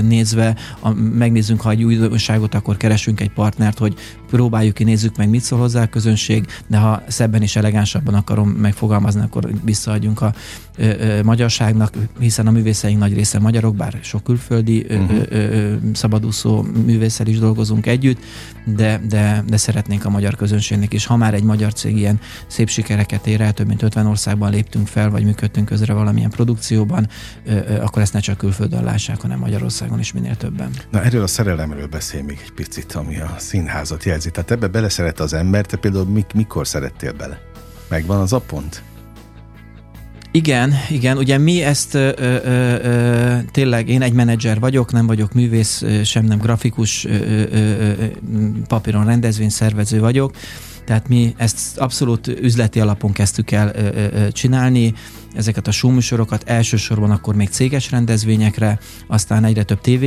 nézve, 0.02 0.56
megnézzünk, 0.94 1.60
ha 1.60 1.70
egy 1.70 1.82
újdonságot, 1.82 2.54
akkor 2.54 2.76
keresünk 2.76 3.20
egy 3.20 3.30
partnert, 3.30 3.78
hogy 3.78 3.94
próbáljuk 4.30 4.74
ki, 4.74 4.84
nézzük 4.84 5.16
meg, 5.16 5.28
mit 5.28 5.42
szól 5.42 5.58
hozzá 5.58 5.82
a 5.82 5.86
közönség, 5.86 6.46
de 6.66 6.76
ha 6.76 7.02
szebben 7.06 7.42
és 7.42 7.56
elegánsabban 7.56 8.14
akarom 8.14 8.48
megfogalmazni, 8.48 9.20
akkor 9.20 9.50
visszaadjunk 9.64 10.20
a 10.20 10.34
ö, 10.76 10.84
ö, 10.98 11.22
magyarságnak, 11.22 11.94
hiszen 12.18 12.46
a 12.46 12.50
művészeink 12.50 12.98
nagy 12.98 13.14
része 13.14 13.38
magyarok, 13.38 13.76
bár 13.76 13.98
sok 14.02 14.24
külföldi 14.24 14.86
uh-huh. 14.88 15.22
ö, 15.28 15.36
ö, 15.38 15.74
szabadúszó 15.92 16.62
művésszel 16.86 17.26
is 17.26 17.38
dolgozunk 17.38 17.86
együtt, 17.86 18.18
de, 18.64 19.00
de, 19.08 19.44
de 19.46 19.56
szeretnénk 19.56 20.04
a 20.04 20.10
magyar 20.10 20.36
közönségnek 20.36 20.92
is. 20.92 21.06
Ha 21.06 21.16
már 21.16 21.34
egy 21.34 21.42
magyar 21.42 21.72
cég 21.72 21.96
ilyen 21.96 22.20
szép 22.46 22.68
sikereket 22.68 23.26
ér 23.26 23.40
el, 23.40 23.52
több 23.52 23.66
mint 23.66 23.82
50 23.82 24.06
országban 24.06 24.50
léptünk 24.50 24.86
fel, 24.86 25.10
vagy 25.10 25.24
működtünk 25.24 25.66
közre 25.66 25.92
valamilyen 25.92 26.30
produkcióban, 26.30 27.08
ö, 27.44 27.52
ö, 27.52 27.80
akkor 27.80 28.02
ezt 28.02 28.12
ne 28.12 28.20
csak 28.20 28.36
külföldön 28.36 28.84
lássák, 28.84 29.20
hanem 29.20 29.38
Magyarországon 29.38 29.98
is 29.98 30.12
minél 30.12 30.36
többen. 30.36 30.70
Na 30.90 31.02
erről 31.02 31.22
a 31.22 31.26
szerelemről 31.26 31.86
beszél 31.86 32.22
még 32.22 32.38
egy 32.44 32.52
picit, 32.52 32.92
ami 32.92 33.20
a 33.20 33.34
színházat 33.38 34.04
jelzi. 34.18 34.30
Tehát 34.30 34.50
ebbe 34.50 34.66
beleszeret 34.66 35.20
az 35.20 35.32
ember, 35.32 35.66
te 35.66 35.76
például 35.76 36.04
mik, 36.04 36.32
mikor 36.34 36.66
szerettél 36.66 37.12
bele? 37.12 37.40
Megvan 37.88 38.20
az 38.20 38.32
a 38.32 38.40
pont? 38.40 38.82
Igen, 40.30 40.74
igen, 40.88 41.16
ugye 41.16 41.38
mi 41.38 41.62
ezt 41.62 41.94
ö, 41.94 42.12
ö, 42.16 42.36
ö, 42.44 43.36
tényleg, 43.50 43.88
én 43.88 44.02
egy 44.02 44.12
menedzser 44.12 44.60
vagyok, 44.60 44.92
nem 44.92 45.06
vagyok 45.06 45.32
művész, 45.32 45.84
sem 46.04 46.24
nem 46.24 46.38
grafikus, 46.38 47.04
ö, 47.04 47.10
ö, 47.10 47.52
ö, 47.52 48.04
papíron 48.66 49.04
rendezvényszervező 49.04 50.00
vagyok, 50.00 50.36
tehát 50.88 51.08
mi 51.08 51.34
ezt 51.36 51.78
abszolút 51.78 52.26
üzleti 52.26 52.80
alapon 52.80 53.12
kezdtük 53.12 53.50
el 53.50 53.72
ö, 53.74 54.06
ö, 54.12 54.30
csinálni, 54.30 54.94
ezeket 55.34 55.66
a 55.66 55.70
showműsorokat 55.70 56.42
elsősorban 56.46 57.10
akkor 57.10 57.34
még 57.34 57.48
céges 57.48 57.90
rendezvényekre, 57.90 58.78
aztán 59.06 59.44
egyre 59.44 59.62
több 59.62 59.80
TV 59.80 60.04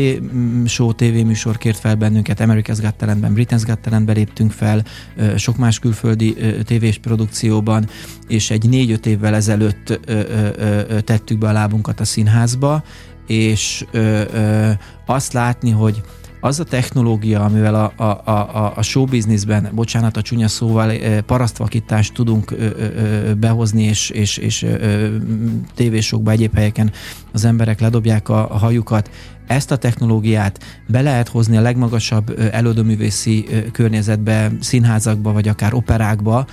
show, 0.66 0.94
TV 0.94 1.04
műsor 1.04 1.58
kért 1.58 1.80
fel 1.80 1.96
bennünket, 1.96 2.40
America's 2.40 2.78
Got 2.82 2.96
Talentben, 2.96 3.34
Britain's 3.36 3.64
Got 3.66 3.80
Talentben 3.80 4.16
léptünk 4.16 4.52
fel, 4.52 4.84
ö, 5.16 5.38
sok 5.38 5.58
más 5.58 5.80
külföldi 5.80 6.36
ö, 6.38 6.64
tévés 6.64 6.98
produkcióban, 6.98 7.90
és 8.28 8.50
egy 8.52 8.70
négy-öt 8.70 9.06
évvel 9.06 9.36
ezelőtt 9.36 9.90
ö, 9.90 9.96
ö, 10.06 10.50
ö, 10.88 11.00
tettük 11.00 11.38
be 11.38 11.48
a 11.48 11.52
lábunkat 11.52 12.00
a 12.00 12.06
színházba, 12.06 12.84
és 13.28 13.86
ö, 13.92 14.22
ö, 14.34 14.72
azt 15.06 15.34
látni, 15.34 15.70
hogy 15.72 16.02
az 16.42 16.60
a 16.60 16.64
technológia, 16.64 17.44
amivel 17.44 17.76
a, 17.76 18.04
a, 18.04 18.32
a, 18.32 18.74
a 18.76 18.82
showbizniszben, 18.82 19.70
bocsánat 19.74 20.18
a 20.18 20.22
csúnya 20.22 20.48
szóval, 20.48 20.94
parasztvakítást 21.26 22.14
tudunk 22.14 22.56
behozni, 23.38 23.84
és, 23.84 24.10
és, 24.10 24.38
és 24.38 24.66
tévésokba, 25.76 26.32
egyéb 26.32 26.56
helyeken 26.56 26.92
az 27.32 27.46
emberek 27.46 27.80
ledobják 27.80 28.30
a, 28.30 28.54
a 28.54 28.58
hajukat, 28.58 29.10
ezt 29.48 29.72
a 29.72 29.78
technológiát 29.78 30.60
be 30.88 31.02
lehet 31.02 31.28
hozni 31.28 31.58
a 31.58 31.62
legmagasabb 31.62 32.40
előadóművészi 32.52 33.46
környezetbe, 33.72 34.52
színházakba, 34.60 35.32
vagy 35.32 35.48
akár 35.48 35.74
operákba, 35.74 36.46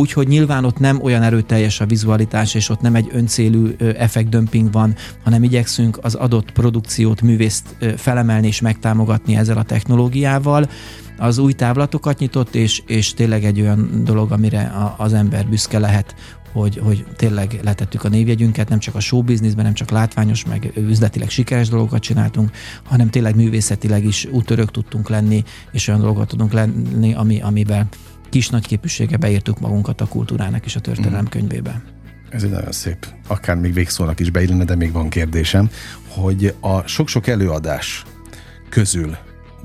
úgyhogy 0.00 0.28
nyilván 0.28 0.64
ott 0.64 0.78
nem 0.78 1.02
olyan 1.02 1.22
erőteljes 1.22 1.80
a 1.80 1.86
vizualitás, 1.86 2.54
és 2.54 2.68
ott 2.68 2.80
nem 2.80 2.94
egy 2.94 3.08
öncélű 3.12 3.74
effektdömping 3.78 4.72
van, 4.72 4.94
hanem 5.24 5.42
igyekszünk 5.42 5.98
az 6.02 6.14
adott 6.14 6.52
produkciót, 6.52 7.22
művészt 7.22 7.76
felemelni 7.96 8.46
és 8.46 8.60
megtámogatni 8.60 9.36
ezzel 9.36 9.56
a 9.56 9.62
technológiával. 9.62 10.68
Az 11.18 11.38
új 11.38 11.52
távlatokat 11.52 12.18
nyitott, 12.18 12.54
és, 12.54 12.82
és 12.86 13.14
tényleg 13.14 13.44
egy 13.44 13.60
olyan 13.60 14.02
dolog, 14.04 14.32
amire 14.32 14.62
a, 14.62 14.94
az 14.98 15.12
ember 15.12 15.46
büszke 15.46 15.78
lehet, 15.78 16.14
hogy, 16.52 16.80
hogy 16.84 17.04
tényleg 17.16 17.60
letettük 17.62 18.04
a 18.04 18.08
névjegyünket, 18.08 18.68
nem 18.68 18.78
csak 18.78 18.94
a 18.94 19.00
showbizniszben, 19.00 19.64
nem 19.64 19.74
csak 19.74 19.90
látványos, 19.90 20.44
meg 20.44 20.72
üzletileg 20.76 21.30
sikeres 21.30 21.68
dolgokat 21.68 22.00
csináltunk, 22.00 22.50
hanem 22.84 23.10
tényleg 23.10 23.36
művészetileg 23.36 24.04
is 24.04 24.26
útörök 24.30 24.70
tudtunk 24.70 25.08
lenni, 25.08 25.44
és 25.72 25.88
olyan 25.88 26.00
dolgokat 26.00 26.28
tudunk 26.28 26.52
lenni, 26.52 27.14
ami, 27.14 27.40
amivel 27.40 27.88
kis 28.30 28.48
nagy 28.48 28.66
képűsége 28.66 29.16
beírtuk 29.16 29.60
magunkat 29.60 30.00
a 30.00 30.06
kultúrának 30.06 30.64
és 30.64 30.76
a 30.76 30.80
történelem 30.80 31.20
mhm. 31.20 31.30
könyvébe. 31.30 31.82
Ez 32.30 32.42
egy 32.42 32.50
nagyon 32.50 32.72
szép, 32.72 33.06
akár 33.26 33.56
még 33.56 33.72
végszónak 33.72 34.20
is 34.20 34.30
beillene, 34.30 34.64
de 34.64 34.74
még 34.74 34.92
van 34.92 35.08
kérdésem, 35.08 35.70
hogy 36.08 36.54
a 36.60 36.86
sok-sok 36.86 37.26
előadás 37.26 38.04
közül 38.68 39.16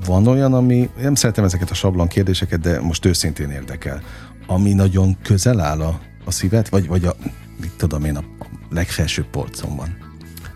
van 0.06 0.26
olyan, 0.26 0.54
ami, 0.54 0.90
nem 1.00 1.14
szeretem 1.14 1.44
ezeket 1.44 1.70
a 1.70 1.74
sablon 1.74 2.08
kérdéseket, 2.08 2.60
de 2.60 2.80
most 2.80 3.04
őszintén 3.04 3.50
érdekel, 3.50 4.02
ami 4.46 4.72
nagyon 4.72 5.16
közel 5.22 5.60
áll 5.60 5.80
a, 5.80 6.00
a 6.24 6.30
szívet, 6.30 6.68
vagy, 6.68 6.86
vagy 6.86 7.04
a, 7.04 7.14
mit 7.60 7.72
tudom 7.76 8.04
én, 8.04 8.16
a 8.16 8.24
legfelsőbb 8.70 9.26
polcon 9.26 9.76
van? 9.76 9.96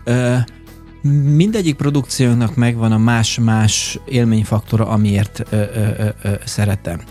Ö, 0.03 0.37
mindegyik 1.35 1.75
produkciónak 1.75 2.55
megvan 2.55 2.91
a 2.91 2.97
más-más 2.97 3.99
élményfaktora, 4.05 4.87
amiért 4.87 5.43
ö, 5.49 5.55
ö, 5.55 6.07
ö, 6.23 6.33
szeretem 6.45 7.01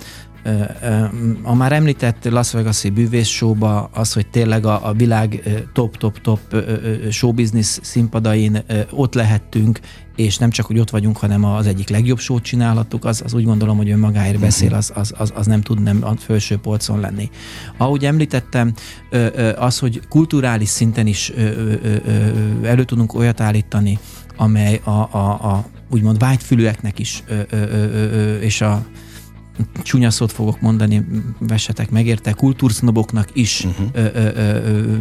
a 1.43 1.55
már 1.55 1.73
említett 1.73 2.25
Las 2.25 2.53
Vegas-i 2.53 2.91
bűvész 2.91 3.29
showba 3.29 3.91
az, 3.93 4.13
hogy 4.13 4.27
tényleg 4.27 4.67
a, 4.67 4.89
a 4.89 4.93
világ 4.93 5.43
top-top-top 5.73 6.41
showbiznisz 7.11 7.79
színpadain 7.83 8.65
ott 8.91 9.15
lehettünk, 9.15 9.81
és 10.17 10.39
nem 10.39 10.51
csak, 10.51 10.67
hogy 10.67 10.79
ott 10.79 10.91
vagyunk, 10.91 11.17
hanem 11.17 11.45
az 11.45 11.67
egyik 11.67 11.89
legjobb 11.89 12.19
show 12.19 12.41
csinálhattuk, 12.41 13.05
az, 13.05 13.23
az 13.25 13.35
úgy 13.35 13.45
gondolom, 13.45 13.77
hogy 13.77 13.91
önmagáért 13.91 14.35
mhm. 14.35 14.43
beszél, 14.43 14.75
az, 14.75 14.93
az, 14.95 15.15
az, 15.17 15.33
az 15.35 15.47
nem 15.47 15.61
tud 15.61 15.83
nem 15.83 16.05
a 16.05 16.17
felső 16.17 16.57
polcon 16.57 17.01
lenni. 17.01 17.31
Ahogy 17.77 18.05
említettem, 18.05 18.75
az, 19.57 19.79
hogy 19.79 20.01
kulturális 20.09 20.69
szinten 20.69 21.07
is 21.07 21.33
elő 22.63 22.85
tudunk 22.85 23.15
olyat 23.15 23.41
állítani, 23.41 23.99
amely 24.37 24.81
a, 24.85 24.91
a, 24.91 25.29
a 25.29 25.65
úgymond 25.91 26.19
vágyfülőeknek 26.19 26.99
is, 26.99 27.23
és 28.41 28.61
a 28.61 28.87
csúnya 29.83 30.11
szót 30.11 30.33
fogok 30.33 30.61
mondani, 30.61 31.07
vessetek 31.39 31.91
megérte, 31.91 32.33
kultúrsznoboknak 32.33 33.29
is 33.33 33.65
uh-huh. 33.65 33.87
ö, 33.93 34.05
ö, 34.15 34.31
ö, 34.35 34.95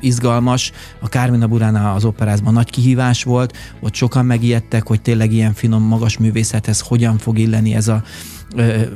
izgalmas. 0.00 0.72
A 0.98 1.08
Kármina 1.08 1.46
Buránál 1.46 1.94
az 1.94 2.04
operázban 2.04 2.52
nagy 2.52 2.70
kihívás 2.70 3.22
volt, 3.22 3.56
ott 3.80 3.94
sokan 3.94 4.26
megijedtek, 4.26 4.86
hogy 4.86 5.00
tényleg 5.00 5.32
ilyen 5.32 5.54
finom, 5.54 5.82
magas 5.82 6.18
művészethez 6.18 6.80
hogyan 6.80 7.18
fog 7.18 7.38
illeni 7.38 7.74
ez 7.74 7.88
a 7.88 8.02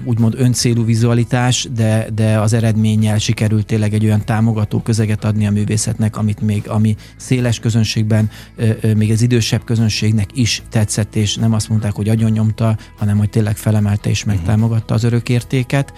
úgymond 0.04 0.34
öncélú 0.36 0.84
vizualitás, 0.84 1.68
de, 1.74 2.06
de 2.14 2.38
az 2.40 2.52
eredménnyel 2.52 3.18
sikerült 3.18 3.66
tényleg 3.66 3.94
egy 3.94 4.04
olyan 4.04 4.24
támogató 4.24 4.80
közeget 4.80 5.24
adni 5.24 5.46
a 5.46 5.50
művészetnek, 5.50 6.16
amit 6.16 6.40
még 6.40 6.68
ami 6.68 6.96
széles 7.16 7.58
közönségben, 7.58 8.30
még 8.96 9.10
az 9.10 9.22
idősebb 9.22 9.64
közönségnek 9.64 10.28
is 10.34 10.62
tetszett, 10.70 11.16
és 11.16 11.34
nem 11.36 11.52
azt 11.52 11.68
mondták, 11.68 11.92
hogy 11.92 12.08
agyonnyomta, 12.08 12.76
hanem 12.98 13.18
hogy 13.18 13.30
tényleg 13.30 13.56
felemelte 13.56 14.10
és 14.10 14.24
mhm. 14.24 14.34
megtámogatta 14.34 14.94
az 14.94 15.04
örökértéket. 15.04 15.92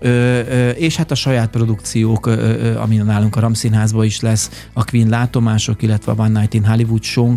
Ö, 0.00 0.08
ö, 0.08 0.68
és 0.68 0.96
hát 0.96 1.10
a 1.10 1.14
saját 1.14 1.50
produkciók, 1.50 2.26
ö, 2.26 2.32
ö, 2.32 2.78
ami 2.78 2.96
nálunk 2.96 3.36
a 3.36 3.40
Ramszínházban 3.40 4.04
is 4.04 4.20
lesz, 4.20 4.68
a 4.72 4.84
Queen 4.84 5.08
látomások, 5.08 5.82
illetve 5.82 6.12
a 6.12 6.14
One 6.18 6.38
Night 6.38 6.54
in 6.54 6.64
Hollywood 6.64 7.02
show 7.02 7.36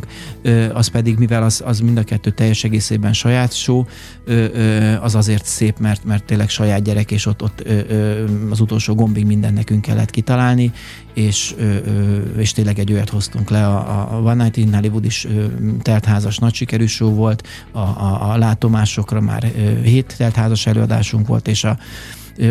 az 0.74 0.88
pedig, 0.88 1.18
mivel 1.18 1.44
az, 1.44 1.62
az 1.66 1.80
mind 1.80 1.98
a 1.98 2.04
kettő 2.04 2.30
teljes 2.30 2.64
egészében 2.64 3.14
saját 3.14 3.54
show, 3.54 3.84
ö, 4.26 4.46
ö, 4.54 4.96
az 5.02 5.16
azért 5.16 5.46
szép, 5.46 5.80
mert, 5.80 6.04
mert 6.04 6.24
tényleg 6.24 6.50
saját 6.50 6.84
gyerek, 6.84 7.12
és 7.12 7.26
ott, 7.26 7.44
ott 7.44 7.62
ö, 7.66 7.80
ö, 7.88 8.26
az 8.50 8.60
utolsó 8.60 8.96
gombig 8.96 9.26
minden 9.26 9.54
nekünk 9.54 9.82
kellett 9.82 10.10
kitalálni, 10.10 10.72
és, 11.14 11.54
ö, 11.58 11.64
ö, 11.64 12.18
és 12.38 12.52
tényleg 12.52 12.80
egy 12.80 12.94
olyat 12.94 13.10
hoztunk 13.10 13.50
le. 13.50 13.68
A, 13.68 14.16
a 14.16 14.20
One 14.22 14.44
Night 14.44 14.58
in 14.58 14.74
Hollywood 14.74 15.06
is 15.06 15.26
ö, 15.26 15.46
teltházas 15.82 16.38
nagy 16.38 16.54
sikerű 16.54 16.86
show 16.86 17.14
volt, 17.14 17.48
a, 17.72 17.80
a, 17.80 18.32
a 18.32 18.38
látomásokra 18.38 19.22
már 19.22 19.52
ö, 19.58 19.82
hét 19.82 20.16
teltházas 20.18 20.66
előadásunk 20.66 21.28
volt, 21.28 21.48
és 21.48 21.64
a 21.64 21.78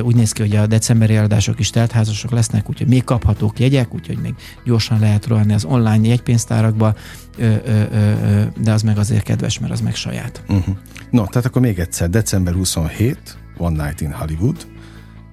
úgy 0.02 0.14
néz 0.14 0.32
ki, 0.32 0.42
hogy 0.42 0.56
a 0.56 0.66
decemberi 0.66 1.14
eladások 1.14 1.58
is 1.58 1.70
teltházasok 1.70 2.30
lesznek, 2.30 2.68
úgyhogy 2.68 2.88
még 2.88 3.04
kaphatók 3.04 3.60
jegyek, 3.60 3.94
úgyhogy 3.94 4.18
még 4.18 4.34
gyorsan 4.64 4.98
lehet 4.98 5.26
rohanni 5.26 5.52
az 5.52 5.64
online 5.64 6.06
jegypénztárakba, 6.06 6.94
de 8.60 8.72
az 8.72 8.82
meg 8.82 8.98
azért 8.98 9.22
kedves, 9.22 9.58
mert 9.58 9.72
az 9.72 9.80
meg 9.80 9.94
saját. 9.94 10.42
Uh-huh. 10.48 10.76
No, 11.10 11.26
tehát 11.26 11.46
akkor 11.46 11.62
még 11.62 11.78
egyszer, 11.78 12.10
december 12.10 12.54
27, 12.54 13.36
One 13.56 13.84
Night 13.84 14.00
in 14.00 14.12
Hollywood, 14.12 14.66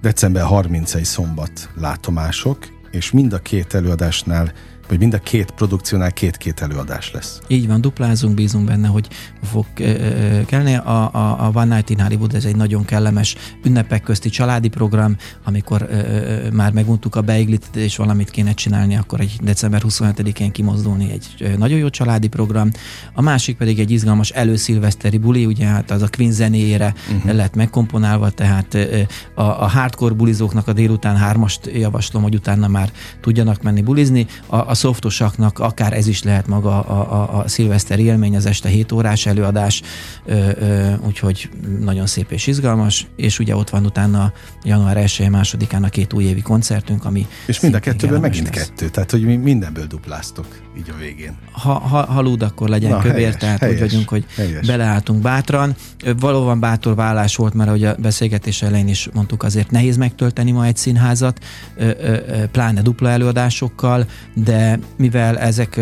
december 0.00 0.42
31 0.42 1.04
szombat 1.04 1.70
látomások, 1.74 2.58
és 2.90 3.10
mind 3.10 3.32
a 3.32 3.38
két 3.38 3.74
előadásnál 3.74 4.52
hogy 4.90 4.98
mind 4.98 5.14
a 5.14 5.18
két 5.18 5.50
produkciónál 5.50 6.12
két-két 6.12 6.60
előadás 6.60 7.10
lesz. 7.12 7.40
Így 7.46 7.66
van, 7.66 7.80
duplázunk, 7.80 8.34
bízunk 8.34 8.64
benne, 8.64 8.88
hogy 8.88 9.08
fog 9.42 9.66
kelni. 10.46 10.74
A, 10.74 11.14
a, 11.14 11.46
a 11.46 11.50
One 11.54 11.74
Night 11.74 11.90
in 11.90 12.00
Hollywood 12.00 12.34
ez 12.34 12.44
egy 12.44 12.56
nagyon 12.56 12.84
kellemes 12.84 13.36
ünnepek 13.64 14.02
közti 14.02 14.28
családi 14.28 14.68
program, 14.68 15.16
amikor 15.44 15.88
ö, 15.90 16.50
már 16.52 16.72
megmondtuk 16.72 17.14
a 17.14 17.20
beiglit, 17.20 17.66
és 17.76 17.96
valamit 17.96 18.30
kéne 18.30 18.52
csinálni, 18.52 18.96
akkor 18.96 19.20
egy 19.20 19.38
december 19.42 19.82
27-én 19.84 20.50
kimozdulni 20.50 21.10
egy 21.10 21.56
nagyon 21.58 21.78
jó 21.78 21.88
családi 21.88 22.28
program. 22.28 22.70
A 23.14 23.22
másik 23.22 23.56
pedig 23.56 23.78
egy 23.78 23.90
izgalmas 23.90 24.30
előszilveszteri 24.30 25.18
buli, 25.18 25.46
ugye 25.46 25.66
hát 25.66 25.90
az 25.90 26.02
a 26.02 26.08
Queen 26.16 26.32
zenéjére 26.32 26.94
uh-huh. 27.16 27.32
lett 27.32 27.54
megkomponálva, 27.54 28.30
tehát 28.30 28.74
a, 29.34 29.42
a 29.42 29.68
hardcore 29.68 30.14
bulizóknak 30.14 30.68
a 30.68 30.72
délután 30.72 31.16
hármast 31.16 31.70
javaslom, 31.74 32.22
hogy 32.22 32.34
utána 32.34 32.68
már 32.68 32.90
tudjanak 33.20 33.62
menni 33.62 33.82
bulizni. 33.82 34.26
A, 34.46 34.56
a 34.56 34.74
szoftosaknak 34.80 35.58
akár 35.58 35.92
ez 35.92 36.06
is 36.06 36.22
lehet 36.22 36.46
maga 36.46 36.80
a, 36.80 37.12
a, 37.12 37.38
a 37.38 37.48
szilveszteri 37.48 38.02
élmény, 38.02 38.36
az 38.36 38.46
este 38.46 38.68
7 38.68 38.92
órás 38.92 39.26
előadás, 39.26 39.82
ö, 40.24 40.50
ö, 40.58 40.92
úgyhogy 41.06 41.48
nagyon 41.80 42.06
szép 42.06 42.30
és 42.30 42.46
izgalmas, 42.46 43.06
és 43.16 43.38
ugye 43.38 43.56
ott 43.56 43.70
van 43.70 43.84
utána 43.84 44.32
január 44.64 44.96
1 44.96 45.28
másodikán 45.30 45.84
a 45.84 45.88
két 45.88 46.12
újévi 46.12 46.42
koncertünk, 46.42 47.04
ami 47.04 47.26
És 47.46 47.60
mind 47.60 47.74
a 47.74 47.78
kettőből 47.78 48.18
megint 48.20 48.54
lesz. 48.54 48.66
kettő, 48.66 48.88
tehát 48.88 49.10
hogy 49.10 49.24
mi 49.24 49.36
mindenből 49.36 49.86
dupláztok 49.86 50.46
így 50.78 50.90
a 50.90 50.98
végén. 50.98 51.36
Ha, 51.52 51.72
ha, 51.72 52.04
ha 52.04 52.20
lúd, 52.20 52.42
akkor 52.42 52.68
legyen 52.68 52.90
Na, 52.90 52.98
kövér, 52.98 53.14
helyes, 53.16 53.36
tehát 53.36 53.58
helyes, 53.58 53.74
úgy 53.74 53.80
vagyunk, 53.80 54.08
hogy 54.08 54.24
helyes. 54.36 54.66
beleálltunk 54.66 55.22
bátran. 55.22 55.74
Valóban 56.20 56.60
bátor 56.60 56.94
vállás 56.94 57.36
volt, 57.36 57.54
mert 57.54 57.68
ahogy 57.68 57.84
a 57.84 57.94
beszélgetés 57.98 58.62
elején 58.62 58.88
is 58.88 59.08
mondtuk, 59.12 59.42
azért 59.42 59.70
nehéz 59.70 59.96
megtölteni 59.96 60.50
ma 60.50 60.64
egy 60.64 60.76
színházat, 60.76 61.38
pláne 62.52 62.82
dupla 62.82 63.08
előadásokkal, 63.08 64.06
de 64.34 64.69
mivel 64.96 65.38
ezek 65.38 65.80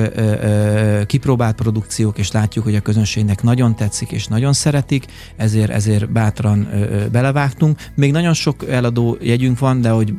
kipróbált 1.06 1.56
produkciók, 1.56 2.18
és 2.18 2.30
látjuk, 2.30 2.64
hogy 2.64 2.74
a 2.74 2.80
közönségnek 2.80 3.42
nagyon 3.42 3.76
tetszik, 3.76 4.10
és 4.10 4.26
nagyon 4.26 4.52
szeretik, 4.52 5.04
ezért, 5.36 5.70
ezért 5.70 6.10
bátran 6.10 6.68
belevágtunk. 7.12 7.78
Még 7.94 8.12
nagyon 8.12 8.34
sok 8.34 8.68
eladó 8.68 9.16
jegyünk 9.20 9.58
van, 9.58 9.80
de 9.80 9.90
hogy 9.90 10.14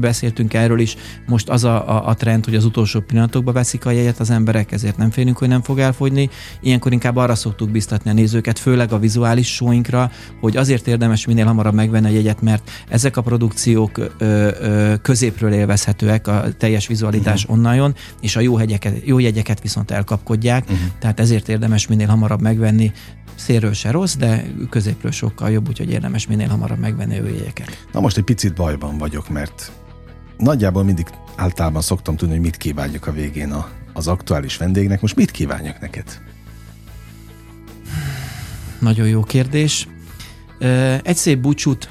beszéltünk 0.00 0.54
erről 0.54 0.80
is, 0.80 0.96
most 1.26 1.48
az 1.48 1.64
a, 1.64 1.88
a, 1.88 2.08
a 2.08 2.14
trend, 2.14 2.44
hogy 2.44 2.54
az 2.54 2.64
utolsó 2.64 3.00
pillanatokban 3.00 3.54
veszik 3.54 3.86
a 3.86 3.90
jegyet 3.90 4.20
az 4.20 4.30
emberek, 4.30 4.72
ezért 4.72 4.96
nem 4.96 5.10
félünk, 5.10 5.38
hogy 5.38 5.48
nem 5.48 5.62
fog 5.62 5.78
elfogyni. 5.78 6.30
Ilyenkor 6.60 6.92
inkább 6.92 7.16
arra 7.16 7.34
szoktuk 7.34 7.70
biztatni 7.70 8.10
a 8.10 8.14
nézőket, 8.14 8.58
főleg 8.58 8.92
a 8.92 8.98
vizuális 8.98 9.54
showinkra, 9.54 10.10
hogy 10.40 10.56
azért 10.56 10.86
érdemes 10.86 11.26
minél 11.26 11.46
hamarabb 11.46 11.74
megvenni 11.74 12.06
a 12.06 12.10
jegyet, 12.10 12.40
mert 12.40 12.70
ezek 12.88 13.16
a 13.16 13.20
produkciók 13.20 13.98
ö, 13.98 14.04
ö, 14.18 14.94
középről 15.02 15.52
élvezhetőek, 15.52 16.26
a 16.26 16.44
teljes 16.58 16.86
vizualitás 16.86 17.42
uh-huh. 17.42 17.56
onnan 17.56 17.75
jön, 17.76 17.94
és 18.20 18.36
a 18.36 18.40
jó, 18.40 18.56
hegyeket, 18.56 19.06
jó 19.06 19.18
jegyeket 19.18 19.60
viszont 19.60 19.90
elkapkodják, 19.90 20.62
uh-huh. 20.62 20.78
tehát 20.98 21.20
ezért 21.20 21.48
érdemes 21.48 21.86
minél 21.86 22.06
hamarabb 22.06 22.40
megvenni, 22.40 22.92
szélről 23.34 23.72
se 23.72 23.90
rossz, 23.90 24.14
de 24.14 24.44
középről 24.70 25.10
sokkal 25.10 25.50
jobb, 25.50 25.68
úgyhogy 25.68 25.90
érdemes 25.90 26.26
minél 26.26 26.48
hamarabb 26.48 26.78
megvenni 26.78 27.18
a 27.18 27.24
jegyeket. 27.24 27.86
Na 27.92 28.00
most 28.00 28.16
egy 28.16 28.24
picit 28.24 28.54
bajban 28.54 28.98
vagyok, 28.98 29.28
mert 29.28 29.72
nagyjából 30.38 30.84
mindig 30.84 31.06
általában 31.36 31.82
szoktam 31.82 32.16
tudni, 32.16 32.34
hogy 32.34 32.44
mit 32.44 32.56
kívánjuk 32.56 33.06
a 33.06 33.12
végén 33.12 33.52
a, 33.52 33.68
az 33.92 34.06
aktuális 34.06 34.56
vendégnek. 34.56 35.00
Most 35.00 35.16
mit 35.16 35.30
kívánjak 35.30 35.80
neked? 35.80 36.20
Nagyon 38.78 39.08
jó 39.08 39.22
kérdés. 39.22 39.88
Egy 41.02 41.16
szép 41.16 41.38
búcsút, 41.38 41.90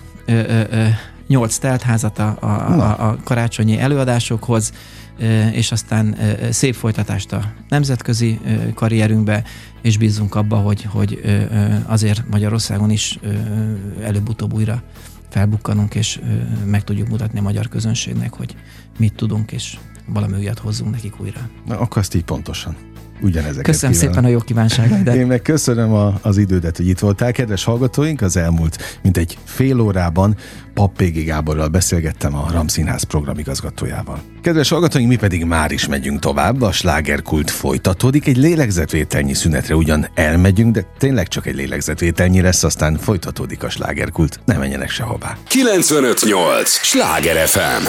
nyolc 1.27 1.57
teltházat 1.57 2.19
a, 2.19 2.38
a, 2.39 3.07
a 3.09 3.17
karácsonyi 3.23 3.79
előadásokhoz, 3.79 4.73
és 5.51 5.71
aztán 5.71 6.15
szép 6.49 6.73
folytatást 6.73 7.33
a 7.33 7.53
nemzetközi 7.69 8.39
karrierünkbe, 8.73 9.43
és 9.81 9.97
bízunk 9.97 10.35
abba, 10.35 10.55
hogy, 10.55 10.83
hogy 10.83 11.21
azért 11.85 12.23
Magyarországon 12.29 12.89
is 12.89 13.19
előbb-utóbb 14.03 14.53
újra 14.53 14.83
felbukkanunk, 15.29 15.95
és 15.95 16.19
meg 16.65 16.83
tudjuk 16.83 17.07
mutatni 17.07 17.39
a 17.39 17.41
magyar 17.41 17.67
közönségnek, 17.67 18.33
hogy 18.33 18.55
mit 18.97 19.13
tudunk, 19.13 19.51
és 19.51 19.77
valami 20.05 20.38
újat 20.38 20.59
hozzunk 20.59 20.91
nekik 20.91 21.21
újra. 21.21 21.49
Na, 21.65 21.79
akkor 21.79 21.97
azt 21.97 22.15
így 22.15 22.23
pontosan 22.23 22.75
ugyanezeket 23.21 23.65
Köszönöm 23.65 23.95
kívánom. 23.95 24.13
szépen 24.13 24.30
a 24.30 24.34
jó 24.34 24.39
kívánságaidat. 24.39 25.15
Én 25.15 25.28
meg 25.28 25.41
köszönöm 25.41 25.93
a, 25.93 26.19
az 26.21 26.38
idődet, 26.38 26.78
hogy 26.78 26.88
itt 26.88 26.99
voltál. 26.99 27.32
Kedves 27.32 27.63
hallgatóink, 27.63 28.21
az 28.21 28.38
elmúlt 28.38 28.99
mint 29.01 29.17
egy 29.17 29.38
fél 29.43 29.80
órában 29.80 30.36
Pap 30.73 30.95
Pégi 30.95 31.23
Gáborral 31.23 31.67
beszélgettem 31.67 32.36
a 32.36 32.47
Ramszínház 32.51 33.04
programigazgatójával. 33.04 34.21
Kedves 34.41 34.69
hallgatóink, 34.69 35.10
mi 35.10 35.15
pedig 35.15 35.43
már 35.43 35.71
is 35.71 35.88
megyünk 35.88 36.19
tovább, 36.19 36.62
a 36.62 36.71
slágerkult 36.71 37.49
folytatódik, 37.49 38.28
egy 38.28 38.38
lélegzetvételnyi 38.38 39.34
szünetre 39.34 39.75
ugyan 39.75 40.08
elmegyünk, 40.13 40.73
de 40.73 40.86
tényleg 40.97 41.28
csak 41.28 41.45
egy 41.45 41.56
lélegzetvételnyi 41.56 42.41
lesz, 42.41 42.63
aztán 42.63 42.97
folytatódik 42.97 43.63
a 43.63 43.69
slágerkult, 43.69 44.39
ne 44.45 44.58
menjenek 44.58 44.89
sehová. 44.89 45.38
958! 45.47 46.69
Sláger 46.69 47.47
FM! 47.47 47.88